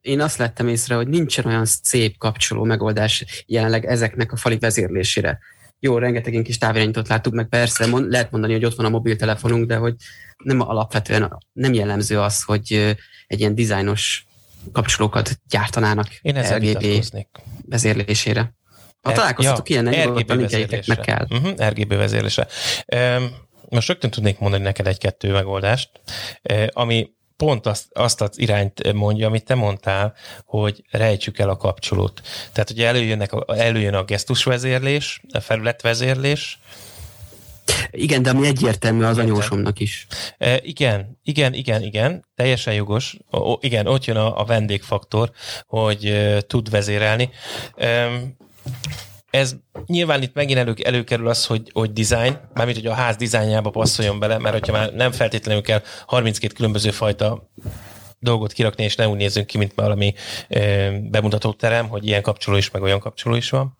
[0.00, 5.38] én azt lettem észre, hogy nincsen olyan szép kapcsoló megoldás jelenleg ezeknek a fali vezérlésére.
[5.80, 8.88] Jó, rengeteg ilyen kis távirányítót láttuk, meg persze mond, lehet mondani, hogy ott van a
[8.88, 9.94] mobiltelefonunk, de hogy
[10.44, 12.96] nem alapvetően nem jellemző az, hogy
[13.26, 14.26] egy ilyen dizájnos
[14.72, 17.28] kapcsolókat gyártanának Én ezzel RGB vitatkoznék.
[17.68, 18.54] vezérlésére.
[19.02, 20.32] Ha R- találkoztatok ja, ilyen, RGB
[20.86, 21.26] meg kell.
[21.30, 22.46] Uh-huh, RGB vezérlése.
[23.68, 25.90] Most rögtön tudnék mondani neked egy-kettő megoldást,
[26.42, 31.56] eh, ami pont azt, azt az irányt mondja, amit te mondtál, hogy rejtsük el a
[31.56, 32.22] kapcsolót.
[32.52, 36.58] Tehát ugye előjönnek a, előjön a gesztusvezérlés, a felületvezérlés,
[37.90, 40.06] Igen, de ami egyértelmű az anyósomnak is.
[40.38, 43.16] E, igen, igen, igen, igen, teljesen jogos.
[43.30, 45.30] O, igen, ott jön a, a vendégfaktor,
[45.66, 47.30] hogy e, tud vezérelni.
[47.76, 48.08] E,
[49.30, 49.54] ez
[49.86, 54.18] nyilván itt megint elő, előkerül az, hogy, hogy design, mármint, hogy a ház dizájnjába passzoljon
[54.18, 57.50] bele, mert hogyha már nem feltétlenül kell 32 különböző fajta
[58.22, 60.14] dolgot kirakni, és ne úgy nézzünk ki, mint valami
[61.10, 63.76] bemutatóterem, hogy ilyen kapcsoló is, meg olyan kapcsoló is van.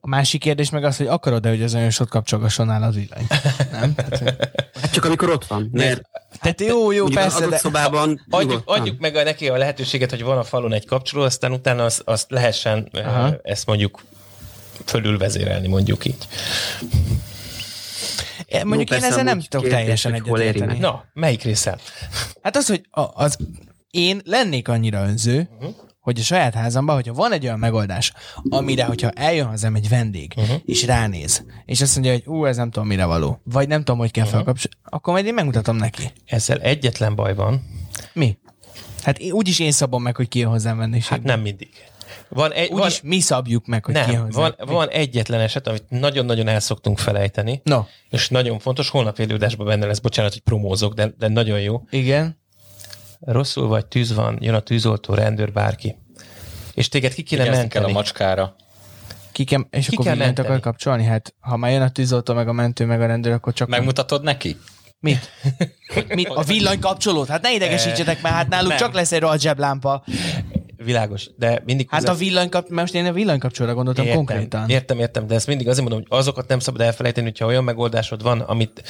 [0.00, 3.26] A másik kérdés meg az, hogy akarod-e, hogy az anyósod kapcsolgasson nálad villany?
[3.72, 3.94] Nem?
[4.80, 5.68] Hát csak amikor ott van.
[5.72, 6.02] Mert
[6.40, 10.22] Tehát jó, jó, az persze, de szobában Adjuk, adjuk meg a, neki a lehetőséget, hogy
[10.22, 12.88] van a falon egy kapcsoló, aztán utána azt, azt lehessen.
[12.92, 13.36] Aha.
[13.42, 14.02] ezt mondjuk
[14.84, 16.28] fölülvezérelni, mondjuk így.
[18.52, 20.78] Mondjuk én persze, ezzel nem tudok teljesen egyetérteni.
[20.78, 21.78] Na, melyik részen?
[22.42, 23.36] Hát az, hogy a, az,
[23.90, 25.74] én lennék annyira önző, uh-huh.
[26.00, 28.12] hogy a saját házamban, hogyha van egy olyan megoldás,
[28.48, 30.56] amire, hogyha eljön hozzám egy vendég, uh-huh.
[30.64, 33.98] és ránéz, és azt mondja, hogy ú, ez nem tudom, mire való, vagy nem tudom,
[33.98, 34.38] hogy kell uh-huh.
[34.38, 36.12] felkapcsolni, akkor majd én megmutatom neki.
[36.24, 37.62] Ezzel egyetlen baj van,
[38.12, 38.38] Mi?
[39.02, 41.10] Hát én, úgyis én szabom meg, hogy ki jön hozzám vendégség.
[41.10, 41.68] hát nem mindig.
[42.28, 44.54] Van egy, van, Úgyis mi szabjuk meg, hogy ki nem, hozzám.
[44.58, 47.80] van, van egyetlen eset, amit nagyon-nagyon el szoktunk felejteni, No,
[48.10, 51.82] és nagyon fontos, holnap élődásban benne lesz, bocsánat, hogy promózok, de, de nagyon jó.
[51.90, 52.38] igen.
[53.20, 55.96] Rosszul vagy, tűz van, jön a tűzoltó, rendőr, bárki.
[56.74, 57.92] És téged ki kéne Vigyázni kell a menteni.
[57.92, 58.54] macskára.
[59.32, 60.48] Ki kell, és Ki akkor kell menteni.
[60.48, 61.04] akar kapcsolni?
[61.04, 63.68] Hát, ha már jön a tűzoltó, meg a mentő, meg a rendőr, akkor csak...
[63.68, 64.56] Megmutatod neki?
[65.00, 65.30] Mit?
[66.08, 66.28] Mit?
[66.28, 67.28] A villanykapcsolót?
[67.28, 68.78] Hát ne idegesítsetek már, hát náluk Nem.
[68.78, 70.04] csak lesz egy rohadt zseblámpa.
[70.84, 71.86] Világos, de mindig...
[71.90, 72.68] Hát a villanykap...
[72.68, 74.68] Most én a villanykapcsolóra gondoltam értem, konkrétan.
[74.68, 78.22] Értem, értem, de ezt mindig azért mondom, hogy azokat nem szabad elfelejteni, hogyha olyan megoldásod
[78.22, 78.82] van, amit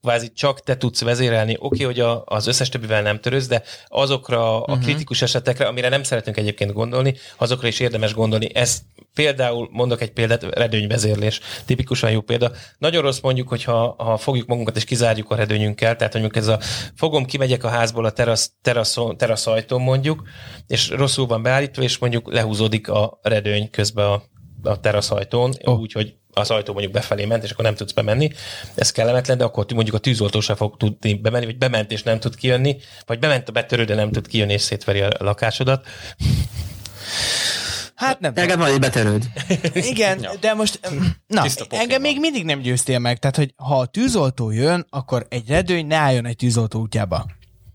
[0.00, 1.56] kvázi csak te tudsz vezérelni.
[1.58, 4.84] Oké, hogy a, az összes többivel nem törősz, de azokra a Mhm.
[4.84, 8.54] kritikus esetekre, amire nem szeretünk egyébként gondolni, azokra is érdemes gondolni.
[8.54, 8.78] Ez
[9.14, 12.52] például, mondok egy példát, redőnyvezérlés, tipikusan jó példa.
[12.78, 16.58] Nagyon rossz mondjuk, hogyha ha fogjuk magunkat és kizárjuk a redőnyünkkel, tehát mondjuk ez a
[16.94, 20.22] fogom, kimegyek a házból a terasz, teraszon, teraszajtón mondjuk,
[20.66, 24.22] és rosszul van beállítva, és mondjuk lehúzódik a redőny közben a,
[24.62, 25.78] a teraszajtón, oh.
[25.78, 28.30] úgy, hogy az ajtó mondjuk befelé ment, és akkor nem tudsz bemenni.
[28.74, 32.20] Ez kellemetlen, de akkor mondjuk a tűzoltó sem fog tudni bemenni, vagy bement és nem
[32.20, 35.86] tud kijönni, vagy bement a betörő, de nem tud kijönni, és szétveri a lakásodat.
[38.00, 39.28] Hát nem van egy betörőd.
[39.74, 40.30] Igen, Ja.
[40.40, 40.80] de most,
[41.26, 43.18] na, engem még mindig nem győztél meg.
[43.18, 47.26] Tehát, hogy ha a tűzoltó jön, akkor egy redőny ne álljon egy tűzoltó útjába.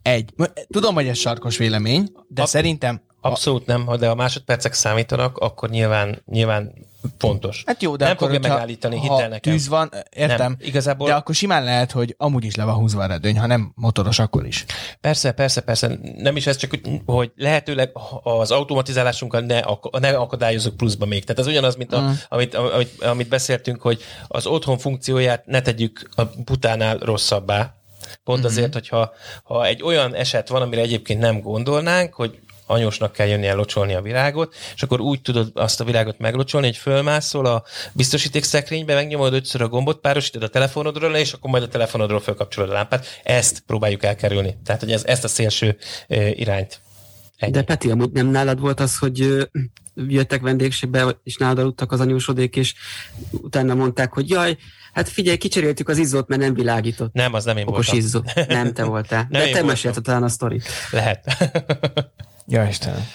[0.01, 0.33] Egy.
[0.67, 3.01] Tudom, hogy ez sarkos vélemény, de Ab- szerintem...
[3.29, 6.73] Abszolút nem, ha de a másodpercek számítanak, akkor nyilván, nyilván
[7.17, 7.63] fontos.
[7.65, 9.39] Hát jó, de nem akkor, fogja megállítani, ha nekem.
[9.53, 10.37] tűz van, értem.
[10.37, 13.45] Nem, igazából- De akkor simán lehet, hogy amúgy is le van húzva a redőny, ha
[13.45, 14.65] nem motoros, akkor is.
[15.01, 15.99] Persze, persze, persze.
[16.17, 17.91] Nem is ez, csak hogy- lehetőleg
[18.23, 21.23] az automatizálásunkkal ne, ak- ne akadályozunk pluszba még.
[21.23, 22.11] Tehát ez ugyanaz, mint a, Mm.
[22.29, 27.73] amit, amit, amit beszéltünk, hogy az otthon funkcióját ne tegyük a butánál rosszabbá.
[28.23, 28.47] Pont Mhm.
[28.47, 29.13] azért, hogyha
[29.43, 34.01] ha egy olyan eset van, amire egyébként nem gondolnánk, hogy anyósnak kell jönnie locsolni a
[34.01, 39.33] virágot, és akkor úgy tudod azt a virágot meglocsolni, hogy fölmászol a biztosíték szekrénybe, megnyomod
[39.33, 43.05] ötször a gombot, párosítod a telefonodról, és akkor majd a telefonodról fölkapcsolod a lámpát.
[43.23, 44.57] Ezt próbáljuk elkerülni.
[44.65, 45.77] Tehát, hogy ez, ezt a szélső
[46.33, 46.79] irányt.
[47.37, 47.51] Ennyi.
[47.51, 49.47] De Peti, amúgy nem nálad volt az, hogy
[49.95, 52.73] jöttek vendégségbe, és nálad aludtak az anyósodék, és
[53.31, 54.57] utána mondták, hogy jaj,
[54.93, 57.13] hát figyelj, kicseréltük az izzót, mert nem világított.
[57.13, 58.05] Nem, az nem én Okos voltam.
[58.05, 58.21] izzó.
[58.47, 59.27] Nem te voltál.
[59.29, 60.67] Nem De te mesélted talán a sztorit.
[60.91, 61.25] Lehet.
[62.47, 63.07] Ja, Istenem.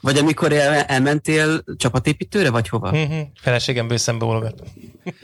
[0.00, 2.90] Vagy amikor el, elmentél csapatépítőre, vagy hova?
[2.90, 3.18] Mhm.
[3.40, 4.62] Feleségem bőszembe bólogat.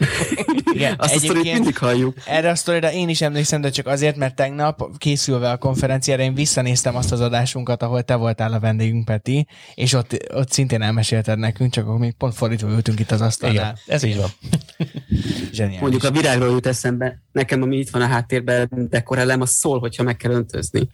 [0.73, 2.17] Igen, Azt a sztorit mindig halljuk.
[2.25, 6.33] Erre a sztorira én is emlékszem, de csak azért, mert tegnap készülve a konferenciára én
[6.33, 11.37] visszanéztem azt az adásunkat, ahol te voltál a vendégünk, Peti, és ott, ott szintén elmesélted
[11.37, 13.77] nekünk, csak akkor még pont fordítva ültünk itt az Igen, asztalnál.
[13.85, 14.29] ez így van.
[15.53, 15.79] Zseniális.
[15.79, 17.21] Mondjuk a virágról jut eszembe.
[17.31, 20.89] Nekem, ami itt van a háttérben, dekorelem, az szól, hogyha meg kell öntözni.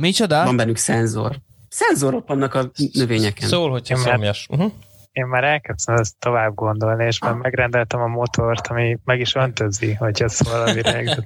[0.00, 0.44] Micsoda?
[0.44, 1.36] Van bennük szenzor.
[1.68, 3.48] Szenzorok vannak a növényeken.
[3.48, 4.46] Szól, hogyha Én szomjas.
[4.50, 4.72] Uh-huh.
[5.12, 9.92] Én már elkezdtem ezt tovább gondolni, és már megrendeltem a motort, ami meg is öntözi,
[9.94, 11.24] hogy ez szól a virág.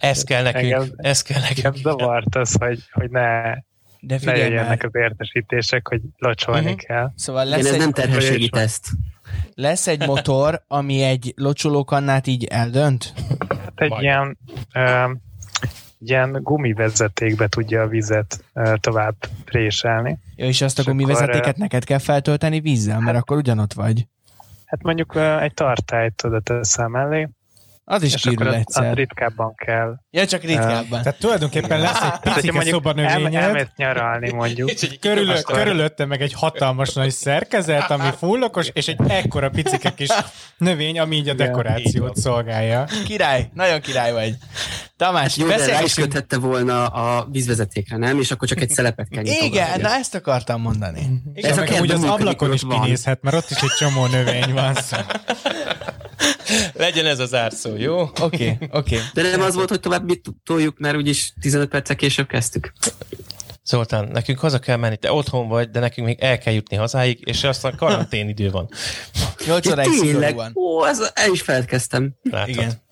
[0.00, 0.62] Ez kell nekünk.
[0.72, 1.76] Engem- Ez kell Nekem nekünk.
[1.98, 3.52] zavart az, hogy, hogy ne,
[4.00, 6.76] De ne jöjjenek az értesítések, hogy locsolni Mhm.
[6.78, 7.10] kell.
[7.16, 8.86] Szóval lesz ez egy, nem terhességi teszt.
[9.54, 13.12] lesz egy motor, ami egy locsolókannát így eldönt?
[13.48, 14.02] Hát egy Majd.
[14.02, 14.38] ilyen,
[14.74, 15.10] ö,
[16.00, 18.44] ilyen gumivezetékbe tudja a vizet
[18.74, 20.18] tovább préselni.
[20.36, 24.06] Ja, és azt a akkor, gumivezetéket eh, neked kell feltölteni vízzel, mert akkor ugyanott vagy.
[24.64, 27.28] Hát mondjuk egy tartályt oda teszel mellé,
[27.90, 29.94] Az is és akkor az, ritkábban kell.
[30.10, 31.02] Ja, csak ritkábban.
[31.02, 34.70] Tehát tulajdonképpen lesz egy picike el, szobanövényed, elmész nyaralni mondjuk,
[35.00, 40.08] körülö, körülötte meg egy hatalmas nagy szerkezet, ami fullokos, és egy ekkora picike kis
[40.56, 42.86] növény, ami így a dekorációt szolgálja.
[43.04, 44.34] Király, nagyon király vagy.
[44.96, 46.08] Tamás, Jó, de rá is beszélgessünk.
[46.08, 48.20] köthette volna a vízvezetékre, nem?
[48.20, 51.22] És akkor csak egy szelepet kell Igen, na ezt akartam mondani.
[51.34, 54.74] Igen, Ez a amúgy az ablakon is kinézhet, mert ott is egy csomó növény van.
[54.74, 55.06] Szóval.
[56.74, 58.00] Legyen ez az árszó, jó?
[58.00, 58.96] Oké, okay, oké.
[58.96, 58.98] Okay.
[59.14, 62.72] De nem az volt, hogy tovább mit toljuk, mert úgyis 15 perccel később kezdtük.
[63.64, 67.20] Zoltán, nekünk haza kell menni, te otthon vagy, de nekünk még el kell jutni hazáig,
[67.24, 68.68] és aztán karantén idő van.
[69.46, 70.52] 8 Ja, óráig tényleg, szigorúan.
[70.54, 72.14] ó, ez, el is feledkeztem.
[72.22, 72.48] Látod?
[72.48, 72.88] Igen.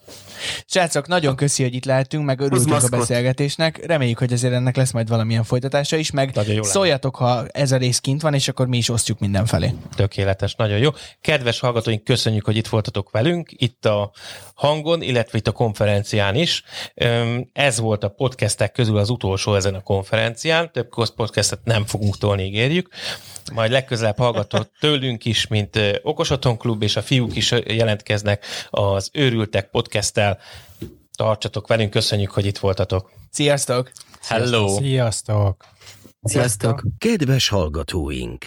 [0.67, 3.87] Srácok, nagyon köszi, hogy itt lehetünk, meg örültünk a beszélgetésnek.
[3.87, 6.73] Reméljük, hogy azért ennek lesz majd valamilyen folytatása is, meg Nagyon jó lenne.
[6.73, 9.75] szóljatok, ha ez a rész kint van, és akkor mi is osztjuk mindenfelé.
[9.95, 10.91] Tökéletes, nagyon jó.
[11.21, 14.13] Kedves hallgatóink, köszönjük, hogy itt voltatok velünk, itt a
[14.55, 16.63] hangon, illetve itt a konferencián is.
[17.53, 20.73] Ez volt a podcastek közül az utolsó ezen a konferencián.
[20.73, 22.89] Több podcastet nem fogunk tolni, ígérjük.
[23.53, 28.45] Majd legközelebb hallgatott tőlünk is, mint ö, Okos Otthon Klub, és a fiúk is jelentkeznek
[28.71, 30.28] az Őrültek podcasttel.
[31.17, 33.13] Tartsatok velünk, köszönjük, hogy itt voltatok.
[33.31, 33.91] Sziasztok!
[34.21, 34.69] Hello!
[34.69, 35.65] Sziasztok!
[36.23, 36.83] Sziasztok!
[36.99, 38.47] Kedves hallgatóink!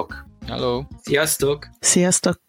[0.00, 0.24] Sziasztok!
[0.46, 0.82] Hello.
[1.02, 1.68] Sziasztok!
[1.80, 2.40] Sziasztok!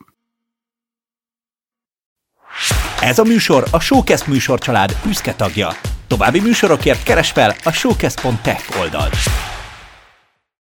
[3.01, 5.69] Ez a műsor a Showcast műsorcsalád büszke tagja.
[6.07, 9.15] További műsorokért keres fel a showcast.tech oldalt.